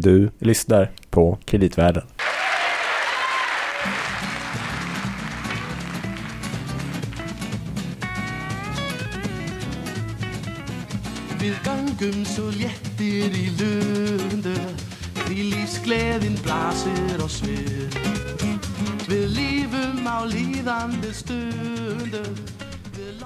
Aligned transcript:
Du 0.00 0.30
lyssnar 0.38 0.90
på 1.10 1.38
Kreditvärlden. 1.44 2.02
Við 11.38 11.56
göngum 11.66 12.20
svo 12.26 12.46
léttir 12.54 13.34
í 13.34 13.48
lundu 13.58 14.54
Því 15.24 15.48
lífsgleðin 15.50 16.38
blasir 16.46 17.24
oss 17.24 17.40
við 17.42 17.98
Við 19.10 19.26
lífum 19.34 20.06
á 20.06 20.22
líðandi 20.30 21.10
stundu 21.24 22.22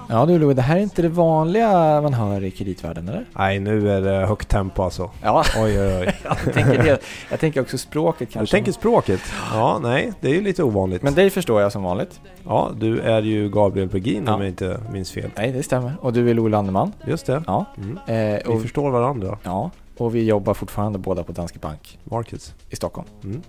Ja 0.09 0.25
du 0.25 0.39
Louis, 0.39 0.55
det 0.55 0.61
här 0.61 0.77
är 0.77 0.81
inte 0.81 1.01
det 1.01 1.09
vanliga 1.09 2.01
man 2.01 2.13
hör 2.13 2.43
i 2.43 2.51
kreditvärlden 2.51 3.09
eller? 3.09 3.25
Nej, 3.37 3.59
nu 3.59 3.89
är 3.91 4.01
det 4.01 4.25
högt 4.25 4.49
tempo 4.49 4.83
alltså. 4.83 5.09
Ja, 5.23 5.43
Oj, 5.57 5.79
oj, 5.81 5.95
oj. 5.99 6.13
jag 6.23 6.53
tänker 6.53 6.83
det. 6.83 6.99
Jag 7.31 7.39
tänker 7.39 7.61
också 7.61 7.77
språket 7.77 8.27
Du 8.29 8.33
kanske. 8.33 8.55
tänker 8.57 8.71
språket? 8.71 9.21
Ja, 9.53 9.79
nej, 9.81 10.13
det 10.21 10.27
är 10.27 10.33
ju 10.33 10.41
lite 10.41 10.63
ovanligt. 10.63 11.01
Men 11.03 11.13
dig 11.13 11.29
förstår 11.29 11.61
jag 11.61 11.71
som 11.71 11.83
vanligt. 11.83 12.19
Ja, 12.47 12.71
du 12.77 12.99
är 12.99 13.21
ju 13.21 13.49
Gabriel 13.49 13.87
Bergin 13.89 14.23
Ja. 14.27 14.33
om 14.33 14.41
jag 14.41 14.49
inte 14.49 14.79
minns 14.91 15.11
fel. 15.11 15.29
Nej, 15.37 15.51
det 15.51 15.63
stämmer. 15.63 15.93
Och 16.01 16.13
du 16.13 16.29
är 16.29 16.33
Louis 16.33 16.51
Landeman. 16.51 16.91
Just 17.07 17.25
det. 17.25 17.43
Ja. 17.47 17.65
Mm. 17.77 17.97
Eh, 18.07 18.39
Vi 18.47 18.53
och, 18.57 18.61
förstår 18.61 18.91
varandra. 18.91 19.37
ja. 19.43 19.69
Och 19.97 20.15
vi 20.15 20.23
jobbar 20.25 20.53
fortfarande 20.53 20.99
båda 20.99 21.23
på 21.23 21.31
Danske 21.31 21.59
Bank 21.59 21.99
Markets. 22.03 22.53
i 22.69 22.75
Stockholm. 22.75 23.07
Mm. 23.23 23.41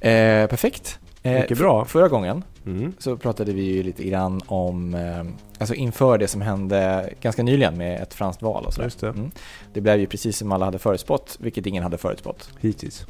Eh, 0.00 0.48
perfekt. 0.50 0.98
Eh, 1.22 1.32
Mycket 1.32 1.58
bra. 1.58 1.84
Förra 1.84 2.08
gången 2.08 2.44
Mm. 2.66 2.92
så 2.98 3.16
pratade 3.16 3.52
vi 3.52 3.62
ju 3.62 3.82
lite 3.82 4.04
grann 4.04 4.40
om, 4.46 4.94
eh, 4.94 5.24
alltså 5.58 5.74
inför 5.74 6.18
det 6.18 6.28
som 6.28 6.40
hände 6.40 7.10
ganska 7.20 7.42
nyligen 7.42 7.76
med 7.76 8.02
ett 8.02 8.14
franskt 8.14 8.42
val 8.42 8.64
och 8.66 8.74
sådär. 8.74 8.92
Det. 9.00 9.06
Mm. 9.06 9.30
Det 9.72 9.80
blev 9.80 10.00
ju 10.00 10.06
precis 10.06 10.38
som 10.38 10.52
alla 10.52 10.64
hade 10.64 10.78
förutspått, 10.78 11.36
vilket 11.40 11.66
ingen 11.66 11.82
hade 11.82 11.98
förutspått. 11.98 12.50
Hittills. 12.60 13.06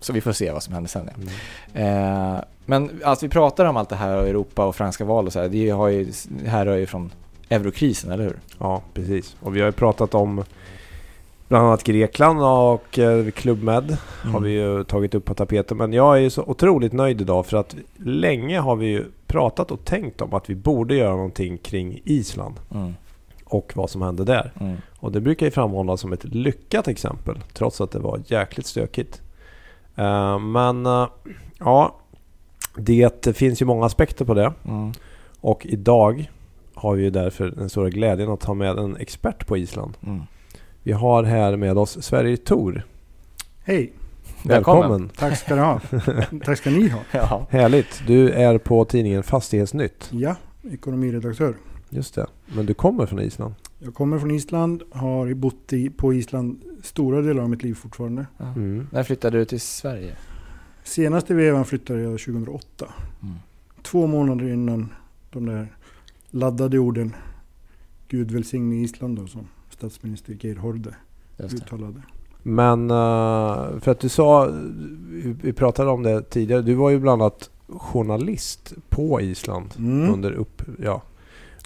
Så 0.00 0.12
vi 0.12 0.20
får 0.20 0.32
se 0.32 0.52
vad 0.52 0.62
som 0.62 0.74
händer 0.74 0.88
sen. 0.88 1.10
Ja. 1.16 1.30
Mm. 1.74 2.34
Eh, 2.34 2.40
men 2.66 3.00
alltså 3.04 3.26
vi 3.26 3.30
pratar 3.30 3.64
om 3.64 3.76
allt 3.76 3.88
det 3.88 3.96
här 3.96 4.16
och 4.16 4.28
Europa 4.28 4.64
och 4.64 4.76
franska 4.76 5.04
val 5.04 5.26
och 5.26 5.32
så 5.32 5.40
här. 5.40 5.48
Det 5.48 5.70
har 5.70 5.88
ju, 5.88 6.12
här 6.46 6.64
rör 6.66 6.76
ju 6.76 6.86
från 6.86 7.12
eurokrisen, 7.48 8.10
eller 8.10 8.24
hur? 8.24 8.38
Ja, 8.58 8.82
precis. 8.94 9.36
Och 9.40 9.56
vi 9.56 9.60
har 9.60 9.66
ju 9.66 9.72
pratat 9.72 10.14
om 10.14 10.44
bland 11.48 11.66
annat 11.66 11.84
Grekland 11.84 12.42
och 12.42 12.98
eh, 12.98 13.30
Club 13.30 13.62
Med 13.62 13.96
har 14.22 14.40
vi 14.40 14.50
ju 14.50 14.84
tagit 14.84 15.14
upp 15.14 15.24
på 15.24 15.34
tapeten. 15.34 15.76
Men 15.76 15.92
jag 15.92 16.16
är 16.16 16.20
ju 16.20 16.30
så 16.30 16.42
otroligt 16.42 16.92
nöjd 16.92 17.20
idag 17.20 17.46
för 17.46 17.56
att 17.56 17.76
länge 17.96 18.58
har 18.58 18.76
vi 18.76 18.86
ju 18.86 19.04
pratat 19.26 19.70
och 19.70 19.84
tänkt 19.84 20.20
om 20.20 20.34
att 20.34 20.50
vi 20.50 20.54
borde 20.54 20.94
göra 20.94 21.10
någonting 21.10 21.58
kring 21.58 22.00
Island 22.04 22.54
Mm. 22.74 22.94
och 23.44 23.72
vad 23.74 23.90
som 23.90 24.02
hände 24.02 24.24
där. 24.24 24.52
Mm. 24.60 24.76
Och 25.00 25.12
det 25.12 25.20
brukar 25.20 25.46
ju 25.46 25.50
framhållas 25.50 26.00
som 26.00 26.12
ett 26.12 26.24
lyckat 26.24 26.88
exempel 26.88 27.38
trots 27.52 27.80
att 27.80 27.90
det 27.90 27.98
var 27.98 28.20
jäkligt 28.26 28.66
stökigt. 28.66 29.22
Eh, 29.96 30.38
men 30.38 30.86
eh, 30.86 31.06
ja, 31.58 31.96
det 32.76 33.36
finns 33.36 33.62
ju 33.62 33.66
många 33.66 33.86
aspekter 33.86 34.24
på 34.24 34.34
det. 34.34 34.52
Mm. 34.68 34.92
Och 35.40 35.66
idag 35.66 36.30
har 36.74 36.94
vi 36.94 37.02
ju 37.02 37.10
därför 37.10 37.46
den 37.50 37.68
stora 37.70 37.88
glädjen 37.90 38.30
att 38.30 38.44
ha 38.44 38.54
med 38.54 38.78
en 38.78 38.96
expert 38.96 39.46
på 39.46 39.56
Island. 39.56 39.96
Vi 40.86 40.92
har 40.92 41.22
här 41.22 41.56
med 41.56 41.78
oss 41.78 42.02
Sverige 42.02 42.36
Tor. 42.36 42.82
Hej, 43.62 43.92
Välkommen. 44.42 45.08
tack 45.16 45.38
ska 45.38 45.54
du 45.54 45.60
ha. 45.60 45.80
tack 46.44 46.58
ska 46.58 46.70
ni 46.70 46.88
ha. 46.88 47.00
Ja. 47.12 47.46
Härligt! 47.50 48.02
Du 48.06 48.30
är 48.30 48.58
på 48.58 48.84
tidningen 48.84 49.22
Fastighetsnytt. 49.22 50.08
Ja, 50.12 50.36
ekonomiredaktör. 50.70 51.54
Just 51.90 52.14
det. 52.14 52.26
Men 52.56 52.66
du 52.66 52.74
kommer 52.74 53.06
från 53.06 53.20
Island. 53.20 53.54
Jag 53.78 53.94
kommer 53.94 54.18
från 54.18 54.30
Island, 54.30 54.82
har 54.90 55.34
bott 55.34 55.72
i, 55.72 55.90
på 55.90 56.14
Island 56.14 56.60
stora 56.82 57.20
delar 57.20 57.42
av 57.42 57.50
mitt 57.50 57.62
liv 57.62 57.74
fortfarande. 57.74 58.26
Mm. 58.38 58.88
När 58.92 59.02
flyttade 59.02 59.38
du 59.38 59.44
till 59.44 59.60
Sverige? 59.60 60.16
Senaste 60.82 61.34
vevan 61.34 61.64
flyttade 61.64 62.00
jag 62.00 62.20
2008. 62.20 62.86
Mm. 63.22 63.34
Två 63.82 64.06
månader 64.06 64.52
innan 64.52 64.88
de 65.30 65.46
där 65.46 65.66
laddade 66.30 66.78
orden 66.78 67.16
Gud 68.08 68.30
välsigne 68.30 68.76
Island 68.76 69.18
då, 69.18 69.26
som 69.26 69.48
statsminister 69.74 70.36
Geir 70.40 70.56
Horde 70.56 70.94
uttalade. 71.38 72.02
Men 72.42 72.90
eh, 72.90 73.80
för 73.80 73.88
att 73.88 74.00
du 74.00 74.08
sa, 74.08 74.48
vi 75.42 75.52
pratade 75.52 75.90
om 75.90 76.02
det 76.02 76.22
tidigare, 76.30 76.62
du 76.62 76.74
var 76.74 76.90
ju 76.90 76.98
bland 76.98 77.22
annat 77.22 77.50
journalist 77.68 78.72
på 78.88 79.20
Island 79.20 79.74
Mm. 79.78 80.12
under 80.12 80.32
upp, 80.32 80.62
ja, 80.82 81.02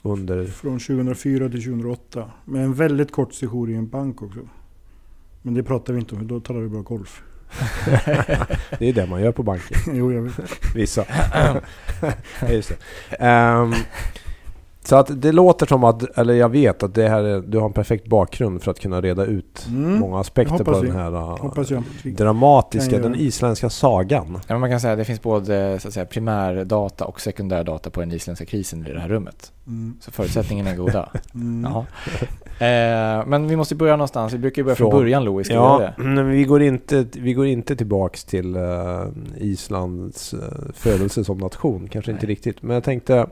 under, 0.02 0.44
Från 0.46 0.78
2004 0.78 1.48
till 1.48 1.64
2008. 1.64 2.30
Med 2.44 2.64
en 2.64 2.74
väldigt 2.74 3.12
kort 3.12 3.34
session 3.34 3.70
i 3.70 3.74
en 3.74 3.88
bank 3.88 4.22
också. 4.22 4.40
Men 5.42 5.54
det 5.54 5.62
pratar 5.62 5.92
vi 5.92 5.98
inte 6.00 6.14
om, 6.14 6.26
då 6.26 6.40
talar 6.40 6.60
vi 6.60 6.68
bara 6.68 6.82
golf. 6.82 7.22
det 8.78 8.88
är 8.88 8.92
det 8.92 9.06
man 9.06 9.20
gör 9.22 9.32
på 9.32 9.42
banken, 9.42 9.78
jo, 9.96 10.12
jag 10.12 10.22
vet. 10.22 10.40
vissa. 10.74 11.04
Just 12.48 12.68
det. 12.68 13.16
Ehm, 13.16 13.72
så 14.88 14.96
att 14.96 15.22
det 15.22 15.32
låter 15.32 15.66
som 15.66 15.84
att, 15.84 16.18
eller 16.18 16.34
jag 16.34 16.48
vet 16.48 16.82
att 16.82 16.94
det 16.94 17.08
här 17.08 17.22
är, 17.24 17.40
du 17.40 17.58
har 17.58 17.66
en 17.66 17.72
perfekt 17.72 18.06
bakgrund 18.06 18.62
för 18.62 18.70
att 18.70 18.80
kunna 18.80 19.00
reda 19.00 19.24
ut 19.24 19.66
Mm. 19.68 19.98
många 19.98 20.20
aspekter 20.20 20.64
på 20.64 20.70
den 20.82 20.90
här 20.90 21.36
jag. 21.70 21.82
dramatiska, 22.16 22.98
den 22.98 23.14
isländska 23.14 23.70
sagan. 23.70 24.32
Ja, 24.34 24.40
men 24.54 24.60
man 24.60 24.70
kan 24.70 24.80
säga 24.80 24.92
att 24.92 24.98
det 24.98 25.04
finns 25.04 25.22
både 25.22 25.78
så 25.80 25.88
att 25.88 25.94
säga, 25.94 26.06
primärdata 26.06 27.04
och 27.04 27.20
sekundärdata 27.20 27.90
på 27.90 28.00
den 28.00 28.12
isländska 28.12 28.46
krisen 28.46 28.86
i 28.86 28.92
det 28.92 29.00
här 29.00 29.08
rummet. 29.08 29.52
Mm. 29.66 29.96
Så 30.00 30.10
förutsättningarna 30.10 30.70
är 30.70 30.76
goda. 30.76 31.08
Mm. 31.34 31.64
Eh, 32.60 33.26
men 33.26 33.48
vi 33.48 33.56
måste 33.56 33.74
börja 33.74 33.96
någonstans. 33.96 34.32
Vi 34.32 34.38
brukar 34.38 34.60
ju 34.62 34.64
börja 34.64 34.76
från, 34.76 34.90
Från- 34.90 35.00
början 35.00 35.24
Louis. 35.24 35.50
Ja, 35.50 35.90
vi 36.30 36.44
går 36.44 36.62
inte, 36.62 37.06
vi 37.12 37.32
går 37.32 37.46
inte 37.46 37.76
tillbaks 37.76 38.24
till 38.24 38.56
uh, 38.56 39.06
Islands 39.36 40.34
uh, 40.34 40.40
födelse 40.74 41.24
som 41.24 41.38
nation. 41.38 41.88
Kanske 41.92 42.10
inte 42.10 42.26
Nej. 42.26 42.30
riktigt. 42.34 42.62
Men 42.62 42.74
jag 42.74 42.84
tänkte, 42.84 43.26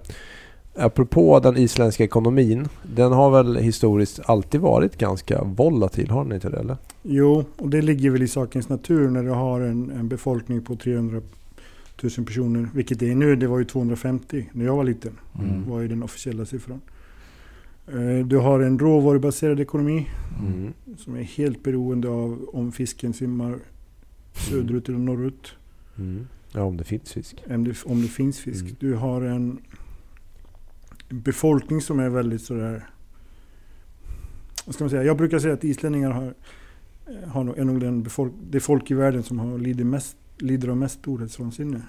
apropå 0.79 1.41
den 1.41 1.57
isländska 1.57 2.05
ekonomin. 2.05 2.69
Den 2.83 3.13
har 3.13 3.31
väl 3.31 3.57
historiskt 3.57 4.21
alltid 4.25 4.61
varit 4.61 4.99
ganska 4.99 5.45
volatil, 5.45 6.11
har 6.11 6.25
den 6.25 6.33
inte 6.33 6.49
det 6.49 6.57
eller? 6.59 6.77
Jo, 7.03 7.45
och 7.57 7.69
det 7.71 7.83
ligger 7.83 8.11
väl 8.11 8.23
i 8.23 8.29
sakens 8.29 8.69
natur 8.69 9.11
när 9.11 9.23
du 9.23 9.31
har 9.31 9.61
en, 9.61 9.91
en 9.91 10.09
befolkning 10.09 10.63
på 10.65 10.77
300 10.77 11.21
000 12.03 12.27
personer. 12.27 12.69
Vilket 12.75 12.99
det 12.99 13.11
är 13.11 13.15
nu, 13.15 13.37
det 13.37 13.47
var 13.47 13.59
ju 13.59 13.65
250 13.65 14.49
när 14.53 14.65
jag 14.65 14.77
var 14.77 14.85
liten. 14.85 15.13
Mm. 15.39 15.71
var 15.71 15.81
ju 15.81 15.89
den 15.89 16.03
officiella 16.03 16.45
siffran. 16.45 16.81
Eh, 17.89 18.27
Du 18.27 18.37
har 18.39 18.61
en 18.61 18.79
råvarubaserad 18.79 19.61
ekonomi 19.61 20.07
Mm. 20.47 20.73
som 20.99 21.15
är 21.17 21.23
helt 21.23 21.63
beroende 21.63 22.09
av 22.09 22.49
om 22.53 22.73
fisken 22.73 23.13
simmar 23.13 23.59
söderut 24.51 24.89
eller 24.89 24.99
norrut. 24.99 25.53
Mm. 25.99 26.27
Ja, 26.53 26.63
om 26.63 26.77
det 26.77 26.85
finns 26.85 27.13
fisk. 27.13 27.37
Om 27.51 27.65
det, 27.65 27.75
om 27.85 28.03
det 28.03 28.09
finns 28.09 28.39
fisk. 28.41 28.63
Mm. 28.65 28.77
Du 28.81 28.95
har 28.95 29.23
en 29.23 29.59
befolkning 31.09 31.81
som 31.81 32.00
är 32.00 32.09
väldigt 32.09 32.43
sådär... 32.43 32.87
Vad 34.65 34.75
ska 34.75 34.84
man 34.84 34.91
säga? 34.91 35.03
Jag 35.05 35.17
brukar 35.17 35.39
säga 35.39 35.55
att 35.55 35.65
islänningar 35.65 36.11
har, 36.11 36.34
har 37.27 37.44
nog, 37.44 37.59
är 37.59 37.65
nog 37.65 37.81
den 37.81 38.03
befolk, 38.03 38.33
det 38.50 38.61
folk 38.61 38.91
i 38.91 38.94
världen 38.94 39.22
som 39.22 39.39
har 39.39 39.59
lidit 39.59 39.87
mest, 39.87 40.16
lider 40.39 40.69
av 40.69 40.77
mest 40.77 40.99
storhetsvansinne. 40.99 41.83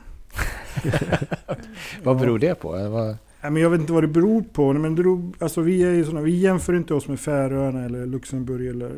Vad 2.04 2.20
beror 2.20 2.40
det 2.40 2.56
på? 2.56 2.70
Vad... 2.70 3.18
Nej, 3.42 3.52
men 3.52 3.62
jag 3.62 3.70
vet 3.70 3.80
inte 3.80 3.94
vad 3.94 4.04
det 4.04 4.08
beror 4.08 4.42
på. 4.42 4.74
Men 4.74 4.96
det 4.96 5.04
beror, 5.04 5.32
alltså 5.40 5.62
vi, 5.62 5.84
är 5.84 5.92
ju 5.92 6.06
såna, 6.06 6.22
vi 6.22 6.32
jämför 6.32 6.74
inte 6.74 6.94
oss 6.94 7.08
med 7.08 7.20
Färöarna 7.20 7.86
eller 7.86 8.06
Luxemburg 8.06 8.68
eller, 8.68 8.92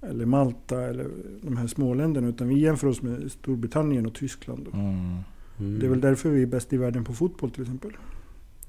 eller 0.00 0.26
Malta 0.26 0.82
eller 0.82 1.06
de 1.42 1.56
här 1.56 1.66
småländerna. 1.66 2.28
Utan 2.28 2.48
vi 2.48 2.58
jämför 2.58 2.86
oss 2.86 3.02
med 3.02 3.32
Storbritannien 3.32 4.06
och 4.06 4.14
Tyskland. 4.14 4.68
Mm. 4.72 5.16
Mm. 5.58 5.78
Det 5.78 5.86
är 5.86 5.90
väl 5.90 6.00
därför 6.00 6.30
vi 6.30 6.42
är 6.42 6.46
bäst 6.46 6.72
i 6.72 6.76
världen 6.76 7.04
på 7.04 7.12
fotboll 7.12 7.50
till 7.50 7.62
exempel. 7.62 7.90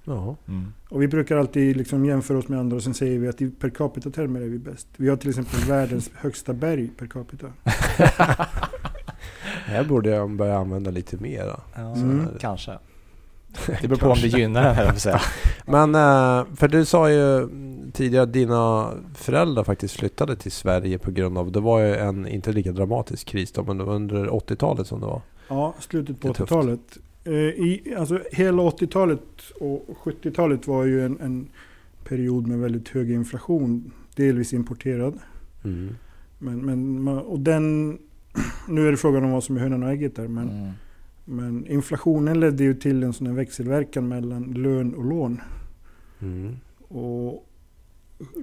Ja. 0.05 0.35
Mm. 0.47 0.73
Och 0.89 1.01
vi 1.01 1.07
brukar 1.07 1.37
alltid 1.37 1.77
liksom 1.77 2.05
jämföra 2.05 2.37
oss 2.37 2.47
med 2.47 2.59
andra 2.59 2.75
och 2.77 2.83
sen 2.83 2.93
säger 2.93 3.19
vi 3.19 3.27
att 3.27 3.41
i 3.41 3.49
per 3.49 3.69
capita-termer 3.69 4.41
är 4.41 4.45
vi 4.49 4.59
bäst. 4.59 4.87
Vi 4.97 5.09
har 5.09 5.15
till 5.17 5.29
exempel 5.29 5.59
världens 5.67 6.09
högsta 6.15 6.53
berg 6.53 6.87
per 6.87 7.07
capita. 7.07 7.47
Här 9.65 9.83
borde 9.83 10.09
jag 10.09 10.31
börja 10.35 10.57
använda 10.57 10.91
lite 10.91 11.17
mera. 11.17 11.59
Ja, 11.75 11.93
Mm. 11.95 12.27
Kanske. 12.39 12.71
Det 13.81 13.87
beror 13.87 13.95
på 13.99 14.07
om 14.09 14.17
det 14.21 14.27
gynnar 14.27 14.63
den 14.63 14.75
här. 14.75 15.21
Men, 15.65 15.95
eh, 15.95 16.55
för 16.55 16.67
du 16.67 16.85
sa 16.85 17.09
ju 17.09 17.49
tidigare 17.93 18.23
att 18.23 18.33
dina 18.33 18.91
föräldrar 19.15 19.63
faktiskt 19.63 19.95
flyttade 19.95 20.35
till 20.35 20.51
Sverige 20.51 20.97
på 20.97 21.11
grund 21.11 21.37
av, 21.37 21.51
det 21.51 21.59
var 21.59 21.79
ju 21.79 21.95
en, 21.95 22.27
inte 22.27 22.51
lika 22.51 22.71
dramatisk 22.71 23.27
kris 23.27 23.51
då, 23.51 23.63
men 23.63 23.77
det 23.77 23.83
var 23.83 23.93
under 23.93 24.27
80-talet 24.27 24.87
som 24.87 24.99
det 24.99 25.05
var. 25.05 25.21
Ja, 25.47 25.73
slutet 25.79 26.19
på 26.21 26.27
Det 26.27 26.31
är 26.31 26.33
tufft. 26.33 26.51
80-talet. 26.51 26.97
Eh, 27.25 27.33
i, 27.33 27.95
alltså 27.97 28.19
hela 28.31 28.63
80-talet 28.63 29.21
och 29.59 29.97
70-talet 30.03 30.67
var 30.67 30.85
ju 30.85 31.05
en, 31.05 31.19
en 31.19 31.47
period 32.03 32.47
med 32.47 32.59
väldigt 32.59 32.89
hög 32.89 33.11
inflation. 33.11 33.91
Delvis 34.15 34.53
importerad. 34.53 35.19
Mm. 35.63 35.95
Men, 36.39 36.65
men, 36.65 37.07
och 37.07 37.39
den, 37.39 37.97
nu 38.69 38.87
är 38.87 38.91
det 38.91 38.97
frågan 38.97 39.23
om 39.23 39.31
vad 39.31 39.43
som 39.43 39.57
är 39.57 39.61
hönan 39.61 39.83
och 39.83 39.89
ägget 39.89 40.15
där. 40.15 40.27
Men, 40.27 40.49
Mm. 40.49 40.71
men 41.25 41.67
inflationen 41.67 42.39
ledde 42.39 42.63
ju 42.63 42.73
till 42.73 43.03
en 43.03 43.13
sån 43.13 43.35
växelverkan 43.35 44.07
mellan 44.07 44.43
lön 44.43 44.93
och 44.93 45.05
lån. 45.05 45.41
Mm. 46.21 46.55
Och 46.87 47.49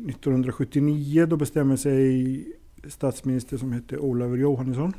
1979 0.08 1.26
då 1.26 1.36
bestämmer 1.36 1.76
sig 1.76 2.44
statsminister 2.88 3.56
som 3.56 3.72
hette 3.72 3.98
Olav 3.98 4.38
Johannesson 4.38 4.92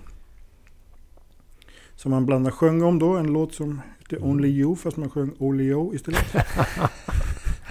Som 2.01 2.11
han 2.13 2.25
bland 2.25 2.45
annat 2.45 2.53
sjöng 2.53 2.81
om 2.81 2.99
då, 2.99 3.17
en 3.17 3.27
låt 3.33 3.53
som 3.53 3.81
heter 3.99 4.17
Mm. 4.17 4.29
Only 4.29 4.47
You, 4.49 4.75
fast 4.75 4.97
man 4.97 5.09
sjöng 5.09 5.31
Olio 5.37 5.95
istället. 5.95 6.25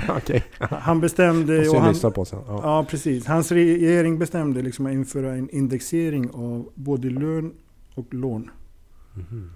Okej. 0.08 0.44
Han 0.58 1.00
bestämde... 1.00 1.68
Och 1.68 1.80
han, 1.80 2.12
på 2.12 2.24
sen. 2.24 2.38
Ja. 2.46 2.60
Ja, 2.62 2.86
precis. 2.90 3.26
Hans 3.26 3.52
regering 3.52 4.18
bestämde 4.18 4.62
liksom 4.62 4.86
att 4.86 4.92
införa 4.92 5.32
en 5.34 5.50
indexering 5.50 6.30
av 6.30 6.68
både 6.74 7.10
lön 7.10 7.52
och 7.94 8.14
lån. 8.14 8.50
Mhm. 9.14 9.50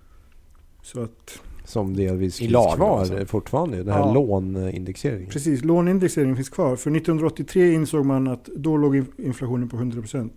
Så 0.83 1.03
att, 1.03 1.39
Som 1.65 1.97
delvis 1.97 2.39
finns 2.39 2.51
lag, 2.51 2.75
kvar 2.75 2.99
alltså. 2.99 3.27
fortfarande. 3.27 3.77
Den 3.77 3.93
här 3.95 4.01
Ja. 4.01 4.13
lånindexeringen. 4.15 5.31
precis, 5.31 5.65
låneindexeringen 5.65 6.37
finns 6.37 6.49
kvar. 6.49 6.77
För 6.77 6.91
1983 6.91 7.73
insåg 7.73 8.07
man 8.07 8.29
att 8.29 8.45
då 8.45 8.77
låg 8.77 8.97
in- 8.97 9.13
inflationen 9.17 9.69
på 9.69 9.77
100%. 9.77 10.31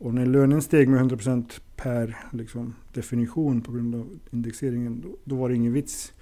Och 0.00 0.14
när 0.14 0.26
lönen 0.26 0.62
steg 0.62 0.88
med 0.88 1.00
100% 1.12 1.60
per 1.76 2.16
liksom, 2.32 2.74
definition 2.92 3.60
på 3.62 3.72
grund 3.72 3.94
av 3.94 4.18
indexeringen, 4.30 5.00
då, 5.00 5.16
då 5.24 5.36
var 5.36 5.48
det 5.48 5.54
ingen 5.54 5.72
vits. 5.72 6.12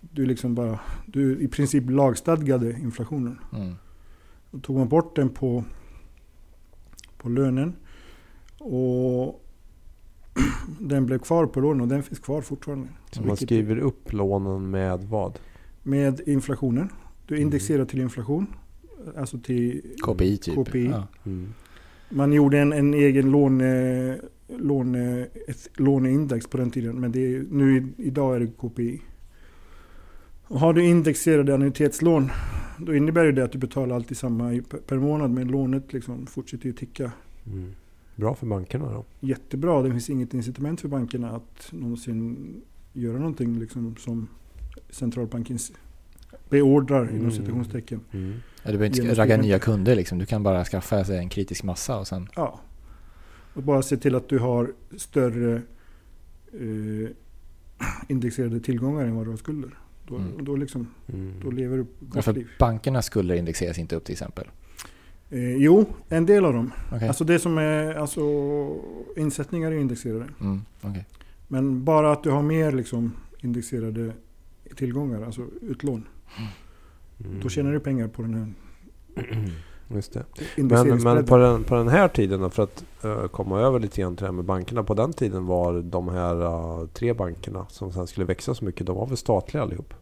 Du 0.00 0.26
liksom 0.26 0.54
bara, 0.54 0.80
du 1.06 1.38
i 1.40 1.48
princip 1.48 1.90
lagstadgade 1.90 2.72
inflationen. 2.80 3.38
Mm. 3.52 3.74
Då 4.50 4.58
tog 4.58 4.76
man 4.76 4.88
bort 4.88 5.16
den 5.16 5.28
på, 5.28 5.64
på 7.18 7.28
lönen. 7.28 7.76
Och 8.58 9.44
den 10.80 11.06
blev 11.06 11.18
kvar 11.18 11.46
på 11.46 11.60
lånen 11.60 11.80
och 11.80 11.88
den 11.88 12.02
finns 12.02 12.18
kvar 12.18 12.42
fortfarande. 12.42 12.88
Så 13.10 13.20
man 13.20 13.28
Vilket- 13.28 13.48
skriver 13.48 13.76
upp 13.78 14.12
lånen 14.12 14.70
med 14.70 15.00
vad? 15.04 15.38
Med 15.82 16.20
inflationen. 16.26 16.88
Du 17.26 17.34
Mm. 17.34 17.46
indexerar 17.46 17.84
till 17.84 18.00
inflation. 18.00 18.46
Alltså 19.16 19.38
till 19.38 19.82
KPI 20.04 20.36
typ. 20.36 20.54
KPI. 20.54 20.86
Ja. 20.86 21.06
Mm. 21.26 21.54
Man 22.12 22.32
gjorde 22.32 22.58
en, 22.58 22.72
en 22.72 22.94
egen 22.94 23.30
låne, 23.30 24.18
låne, 24.48 25.26
låneindex 25.76 26.46
på 26.46 26.56
den 26.56 26.70
tiden. 26.70 27.00
Men 27.00 27.12
det 27.12 27.34
är, 27.34 27.44
nu 27.50 27.88
idag 27.96 28.36
är 28.36 28.40
det 28.40 28.46
KPI. 28.46 29.02
Och 30.44 30.60
har 30.60 30.72
du 30.72 30.84
indexerade 30.84 31.54
annuitetslån. 31.54 32.30
Då 32.78 32.94
innebär 32.94 33.32
det 33.32 33.44
att 33.44 33.52
du 33.52 33.58
betalar 33.58 33.96
alltid 33.96 34.16
samma 34.16 34.52
i- 34.54 34.62
per- 34.62 34.78
per 34.78 34.96
månad. 34.98 35.30
Men 35.30 35.48
lånet 35.48 35.92
liksom 35.92 36.26
fortsätter 36.26 36.66
ju 36.66 36.72
ticka. 36.72 37.12
Mm. 37.46 37.70
Bra 38.16 38.34
för 38.34 38.46
bankerna 38.46 38.92
då. 38.92 39.04
jättebra. 39.20 39.82
Det 39.82 39.90
finns 39.90 40.10
inget 40.10 40.34
incitament 40.34 40.80
för 40.80 40.88
bankerna 40.88 41.30
att 41.30 41.68
någonsin 41.72 42.54
göra 42.92 43.18
någonting 43.18 43.58
liksom 43.58 43.96
som 43.96 44.28
centralbanken 44.90 45.58
beordrar 46.48 47.02
inom 47.10 47.20
Mm. 47.20 47.30
citationstecken. 47.30 48.00
Mm. 48.12 48.32
Ja, 48.62 48.70
du 48.72 48.78
behöver 48.78 48.86
inte 48.86 48.98
Genom 49.02 49.14
ragga 49.16 49.36
nya 49.36 49.58
kunder 49.58 49.96
liksom. 49.96 50.18
Du 50.18 50.26
kan 50.26 50.42
bara 50.42 50.64
skaffa 50.64 51.04
sig 51.04 51.18
en 51.18 51.28
kritisk 51.28 51.62
massa 51.64 51.98
och 51.98 52.06
sen... 52.06 52.28
Ja. 52.36 52.60
Och 53.54 53.62
bara 53.62 53.82
se 53.82 53.96
till 53.96 54.14
att 54.14 54.28
du 54.28 54.38
har 54.38 54.72
större 54.96 55.62
eh, 56.52 57.10
indexerade 58.08 58.60
tillgångar 58.60 59.04
än 59.04 59.16
vad 59.16 59.26
du 59.26 59.30
har 59.30 59.36
skulder. 59.36 59.70
Då, 60.08 60.16
Mm. 60.16 60.44
då, 60.44 60.56
liksom, 60.56 60.86
Mm. 61.12 61.32
då 61.44 61.50
lever 61.50 61.76
du 61.76 61.82
Ja, 61.82 62.06
gott 62.08 62.24
för 62.24 62.32
liv. 62.32 62.48
bankernas 62.58 63.06
skulder 63.06 63.34
indexeras 63.34 63.78
inte 63.78 63.96
upp 63.96 64.04
till 64.04 64.12
exempel. 64.12 64.44
Eh, 65.30 65.56
jo, 65.56 65.84
en 66.08 66.26
del 66.26 66.44
av 66.44 66.52
dem. 66.52 66.72
Okej. 66.92 67.08
Alltså 67.08 67.24
det 67.24 67.38
som 67.38 67.58
är 67.58 67.94
alltså, 67.94 68.20
insättningar 69.16 69.72
är 69.72 69.76
indexerade. 69.76 70.26
Mm, 70.40 70.62
okej. 70.80 71.06
Men 71.48 71.84
bara 71.84 72.12
att 72.12 72.22
du 72.22 72.30
har 72.30 72.42
mer 72.42 72.72
liksom, 72.72 73.12
indexerade 73.40 74.12
tillgångar, 74.76 75.22
alltså 75.22 75.46
utlån. 75.60 76.04
Mm. 77.24 77.40
Då 77.42 77.48
tjänar 77.48 77.72
du 77.72 77.80
pengar 77.80 78.08
på 78.08 78.22
den 78.22 78.34
här 78.34 78.52
Just 79.94 80.12
det. 80.12 80.24
Men, 80.56 81.02
men 81.02 81.26
på, 81.26 81.36
den, 81.36 81.64
på 81.64 81.74
den 81.74 81.88
här 81.88 82.08
tiden 82.08 82.40
då, 82.40 82.50
för 82.50 82.62
att 82.62 82.84
eh, 83.04 83.26
komma 83.26 83.60
över 83.60 83.80
lite 83.80 84.00
grann 84.00 84.16
till 84.16 84.22
det 84.22 84.28
här 84.28 84.32
med 84.32 84.44
bankerna. 84.44 84.82
På 84.82 84.94
den 84.94 85.12
tiden 85.12 85.46
var 85.46 85.82
de 85.82 86.08
här 86.08 86.42
eh, 86.42 86.86
tre 86.86 87.12
bankerna 87.12 87.66
som 87.68 87.92
sen 87.92 88.06
skulle 88.06 88.26
växa 88.26 88.54
så 88.54 88.64
mycket, 88.64 88.86
de 88.86 88.96
var 88.96 89.06
väl 89.06 89.16
statliga 89.16 89.62
allihop? 89.62 89.94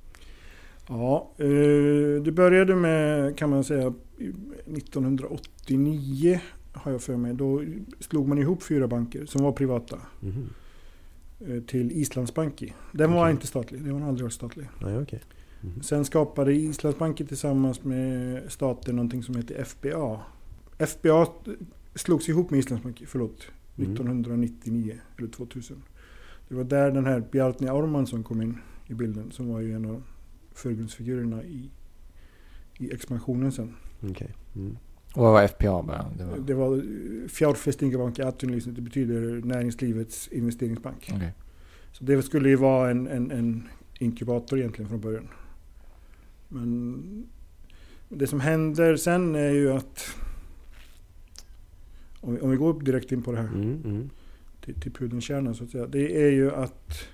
Ja, 0.89 1.31
eh, 1.37 2.23
det 2.23 2.33
började 2.33 2.77
med 2.77 3.37
kan 3.37 3.51
man 3.51 3.65
säga 3.65 3.93
1989 4.19 6.41
har 6.73 6.93
jag 6.93 7.03
för 7.03 7.17
mig. 7.17 7.35
Då 7.35 7.63
slog 8.01 8.29
man 8.29 8.39
ihop 8.39 8.63
fyra 8.63 8.89
banker 8.89 9.27
som 9.27 9.43
var 9.43 9.53
privata 9.53 9.99
eh, 11.47 11.63
till 11.63 11.93
Islandsbanki. 11.93 12.75
Den 12.93 13.13
var 13.13 13.21
Okej. 13.21 13.33
inte 13.33 13.47
statlig, 13.47 13.85
den 13.85 14.01
var 14.01 14.09
aldrig 14.09 14.25
varit 14.25 14.33
statlig. 14.33 14.69
Nej, 14.79 14.99
okej. 14.99 15.21
Mhm. 15.61 15.83
Sen 15.83 16.05
skapade 16.05 16.53
Islandsbanken 16.55 17.27
tillsammans 17.27 17.85
med 17.85 18.43
staten 18.53 18.97
någonting 18.97 19.23
som 19.23 19.35
heter 19.35 19.65
FBA. 19.65 20.21
FBA 20.79 21.27
slogs 21.95 22.29
ihop 22.29 22.51
med 22.51 22.59
Islandsbanken, 22.59 23.07
förlåt, 23.07 23.47
Mm. 23.77 23.93
1999 23.93 24.95
eller 25.19 25.29
2000. 25.29 25.83
Det 26.49 26.55
var 26.55 26.65
där 26.65 26.91
den 26.91 27.07
här 27.07 27.21
Bjarni 27.33 27.69
Ármannsson 27.69 28.23
kom 28.23 28.43
in 28.43 28.59
i 28.87 28.95
bilden 28.95 29.31
som 29.31 29.49
var 29.53 29.61
ju 29.61 29.75
en 29.75 29.85
av 29.85 30.03
förgrundsfigurerna 30.53 31.45
i, 31.45 31.71
i 32.79 32.93
expansionen 32.93 33.53
sen. 33.53 33.75
Okej. 34.11 34.35
Mm. 34.57 34.77
Och 35.15 35.23
vad 35.23 35.33
var 35.33 35.47
FPA 35.49 35.83
bara? 35.83 36.07
Det 36.19 36.25
var... 36.25 36.39
Det 36.39 36.55
var 36.55 36.77
eh, 36.77 37.29
Fjärrfästingebank 37.29 38.19
i 38.19 38.23
Atvinnlivet, 38.23 38.75
det 38.77 38.83
betyder 38.83 39.47
näringslivets 39.47 40.29
investeringsbank. 40.29 41.11
Okej. 41.15 41.35
Så 41.93 42.05
det 42.05 42.23
skulle 42.23 42.49
ju 42.49 42.57
vara 42.57 42.91
en, 42.91 43.07
en, 43.07 43.31
en 43.31 43.69
inkubator 43.99 44.59
egentligen 44.59 44.89
från 44.89 45.01
början. 45.01 45.29
Men 46.53 47.27
det 48.09 48.27
som 48.27 48.41
händer 48.41 48.97
sen 48.97 49.35
är 49.35 49.51
ju 49.51 49.73
att 49.73 50.17
om 52.21 52.35
vi, 52.35 52.41
om 52.41 52.51
vi 52.51 52.57
går 52.57 52.69
upp 52.69 52.85
direkt 52.85 53.13
in 53.13 53.23
på 53.23 53.33
det 53.33 53.39
här 53.39 53.49
Mm, 53.49 53.83
mm. 53.85 54.11
till, 54.65 54.75
till 54.81 54.93
pudelns 54.93 55.25
kärna 55.25 55.55
så 55.55 55.65
att 55.65 55.71
säga. 55.71 55.87
Det 55.87 56.23
är 56.27 56.31
ju 56.31 56.51
att 56.53 57.09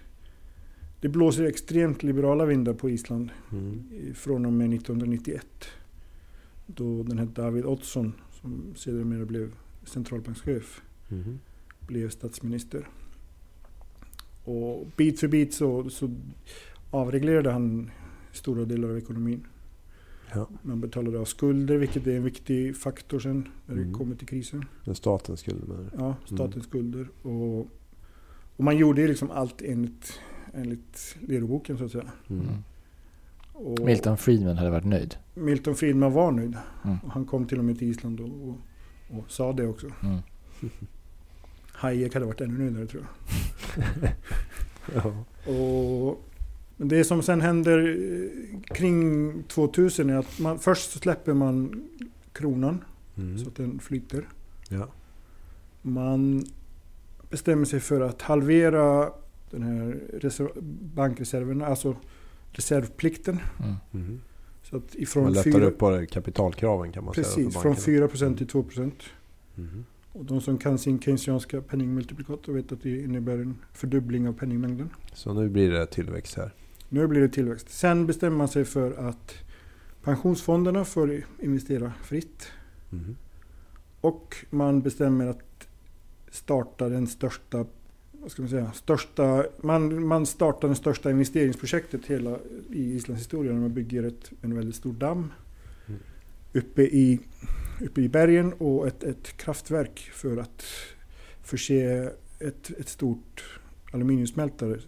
det 1.00 1.08
blåser 1.08 1.44
extremt 1.44 2.02
liberala 2.02 2.46
vindar 2.46 2.74
på 2.74 2.90
Island 2.90 3.30
Mm. 3.52 3.82
från 4.14 4.46
och 4.46 4.52
med 4.52 4.74
1991. 4.74 5.46
Då 6.66 7.02
den 7.02 7.18
här 7.18 7.26
David 7.26 7.64
Oddsson 7.64 8.12
som 8.40 8.74
sedermera 8.76 9.24
blev 9.24 9.52
centralbankschef 9.84 10.82
Mhm. 11.08 11.38
blev 11.86 12.08
statsminister. 12.10 12.88
Och 14.44 14.86
bit 14.96 15.20
för 15.20 15.28
bit 15.28 15.54
så, 15.54 15.90
så 15.90 16.10
avreglerade 16.90 17.50
han 17.50 17.90
stora 18.36 18.64
delar 18.64 18.88
av 18.88 18.98
ekonomin. 18.98 19.46
Ja, 20.34 20.48
Man 20.62 20.80
betalade 20.80 21.18
av 21.18 21.24
skulder, 21.24 21.76
vilket 21.76 22.06
är 22.06 22.16
en 22.16 22.22
viktig 22.24 22.76
faktor 22.76 23.18
sen 23.18 23.48
när 23.66 23.74
det 23.74 23.80
Mm. 23.82 23.94
kommer 23.94 24.14
till 24.14 24.26
krisen. 24.26 24.64
den 24.84 24.94
staten 24.94 25.36
skulle 25.36 25.58
med 25.66 25.90
Ja, 25.98 26.14
statens 26.24 26.64
skulder. 26.64 27.08
Och, 27.22 27.58
och 28.56 28.64
man 28.64 28.76
gjorde 28.76 29.00
ju 29.00 29.08
liksom 29.08 29.30
allt 29.30 29.62
enligt, 29.62 30.20
enligt 30.54 31.16
läroboken 31.28 31.78
så 31.78 31.84
att 31.84 31.90
säga. 31.92 32.12
mm. 32.30 32.42
Mm. 32.42 32.54
Och 33.52 33.80
Milton 33.80 34.16
Friedman 34.16 34.56
hade 34.56 34.70
varit 34.70 34.84
nöjd. 34.84 35.16
Milton 35.34 35.74
Friedman 35.74 36.12
var 36.12 36.32
nöjd. 36.32 36.56
Mm. 36.84 36.96
Och 37.04 37.10
han 37.12 37.24
kom 37.24 37.46
till 37.46 37.58
och 37.58 37.64
med 37.64 37.78
till 37.78 37.88
Island 37.90 38.20
och, 38.20 38.48
och, 38.48 38.56
och 39.18 39.30
sa 39.30 39.52
det 39.52 39.66
också. 39.66 39.86
Mm. 40.02 40.18
Hayek 41.72 42.14
hade 42.14 42.26
varit 42.26 42.40
ännu 42.40 42.58
nöjdare 42.58 42.86
tror 42.86 43.02
jag. 43.74 44.10
ja. 44.94 45.24
Och 45.52 46.24
men 46.76 46.88
det 46.88 47.04
som 47.04 47.22
sen 47.22 47.40
händer 47.40 47.78
eh, 47.78 48.60
kring 48.74 49.42
2000 49.42 50.10
är 50.10 50.16
att 50.16 50.38
man, 50.40 50.58
först 50.58 50.90
släpper 51.02 51.34
man 51.34 51.84
kronan 52.32 52.84
Mm. 53.18 53.38
så 53.38 53.48
att 53.48 53.56
den 53.56 53.78
flyter. 53.78 54.28
ja. 54.68 54.88
Man 55.82 56.44
bestämmer 57.30 57.64
sig 57.64 57.80
för 57.80 58.00
att 58.00 58.22
halvera 58.22 59.10
den 59.50 59.62
här 59.62 60.00
reserv- 60.20 60.60
bankreserverna, 60.94 61.66
alltså 61.66 61.96
reservplikten. 62.52 63.38
Mm. 63.62 63.74
Mm. 63.94 64.20
Så 64.62 64.76
att 64.76 64.82
Man 64.94 65.02
ifrån 65.02 65.32
lättar 65.32 65.50
fyra, 65.50 65.64
upp 65.64 65.78
på 65.78 66.06
kapitalkraven 66.10 66.92
kan 66.92 67.04
man 67.04 67.14
säga. 67.14 67.24
precis, 67.24 67.54
från 67.56 67.72
bankerna. 67.74 68.06
4% 68.08 68.36
till 68.36 68.46
2%. 68.46 68.92
Mhm. 69.54 69.84
Och 70.12 70.24
de 70.24 70.40
som 70.40 70.58
kan 70.58 70.78
sin 70.78 71.00
keynesianska 71.00 71.60
penningmultiplikator 71.60 72.52
vet 72.52 72.72
att 72.72 72.82
det 72.82 73.00
innebär 73.02 73.38
en 73.38 73.54
fördubbling 73.72 74.28
av 74.28 74.32
penningmängden. 74.32 74.90
Så 75.12 75.32
nu 75.34 75.48
blir 75.48 75.70
det 75.70 75.86
tillväxt 75.86 76.34
här. 76.36 76.50
Nu 76.88 77.06
blir 77.06 77.20
det 77.20 77.28
tillväxt. 77.28 77.70
Sen 77.70 78.06
bestämmer 78.06 78.36
man 78.36 78.48
sig 78.48 78.64
för 78.64 79.08
att 79.08 79.34
pensionsfonderna 80.02 80.84
får 80.84 81.22
investera 81.42 81.92
fritt. 82.04 82.46
Mhm. 82.90 83.16
Och 84.00 84.36
man 84.50 84.82
bestämmer 84.82 85.26
att 85.26 85.68
starta 86.30 86.88
den 86.88 87.06
största, 87.06 87.66
vad 88.12 88.30
ska 88.30 88.42
man 88.42 88.48
säga, 88.48 88.72
största, 88.72 89.44
man, 89.62 90.06
man 90.06 90.26
startar 90.26 90.68
det 90.68 90.74
största 90.74 91.10
investeringsprojektet 91.10 92.06
hela 92.06 92.38
i 92.70 92.94
Islands 92.94 93.22
historia. 93.22 93.52
när 93.52 93.60
Man 93.60 93.74
bygger 93.74 94.02
ett, 94.02 94.32
en 94.42 94.54
väldigt 94.54 94.76
stor 94.76 94.92
damm 94.92 95.32
Mm. 95.88 96.00
uppe, 96.52 96.82
i, 96.82 97.20
uppe 97.80 98.00
i 98.00 98.08
bergen 98.08 98.52
och 98.52 98.86
ett, 98.86 99.04
ett 99.04 99.36
kraftverk 99.36 100.10
för 100.12 100.36
att 100.36 100.64
förse 101.42 102.10
ett, 102.38 102.70
ett 102.70 102.88
stort 102.88 103.60
aluminiumsmältare, 103.92 104.78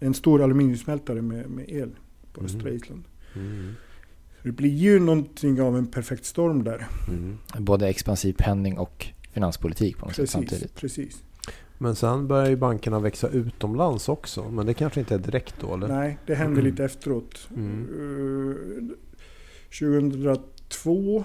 en 0.00 0.14
stor 0.14 0.42
aluminiumsmältare 0.42 1.22
med, 1.22 1.50
med 1.50 1.64
el 1.70 1.90
på 2.32 2.44
östra 2.44 2.60
Mm. 2.60 2.74
Island. 2.76 3.04
Mm. 3.36 3.72
Det 4.42 4.52
blir 4.52 4.70
ju 4.74 4.98
någonting 5.00 5.60
av 5.60 5.76
en 5.78 5.86
perfekt 5.86 6.24
storm 6.24 6.64
där. 6.64 6.86
Mm. 7.08 7.38
Både 7.58 7.88
expansiv 7.88 8.32
penning 8.38 8.78
och 8.78 9.06
finanspolitik 9.32 9.96
på 9.98 10.06
något 10.06 10.14
sätt 10.14 10.22
Precis, 10.22 10.32
samtidigt. 10.32 10.74
precis. 10.74 11.22
Men 11.78 11.94
sen 11.96 12.28
börjar 12.28 12.48
ju 12.50 12.56
bankerna 12.56 13.00
växa 13.00 13.28
utomlands 13.28 14.08
också. 14.08 14.50
Men 14.50 14.66
det 14.66 14.74
kanske 14.74 15.00
inte 15.00 15.14
är 15.14 15.18
direkt 15.18 15.54
då 15.60 15.74
eller? 15.74 15.88
Nej, 15.88 16.18
det 16.26 16.34
hände 16.34 16.62
lite 16.62 16.84
efteråt. 16.84 17.48
Mm. 17.56 17.86
Eh, 18.80 18.96
2002 19.78 21.24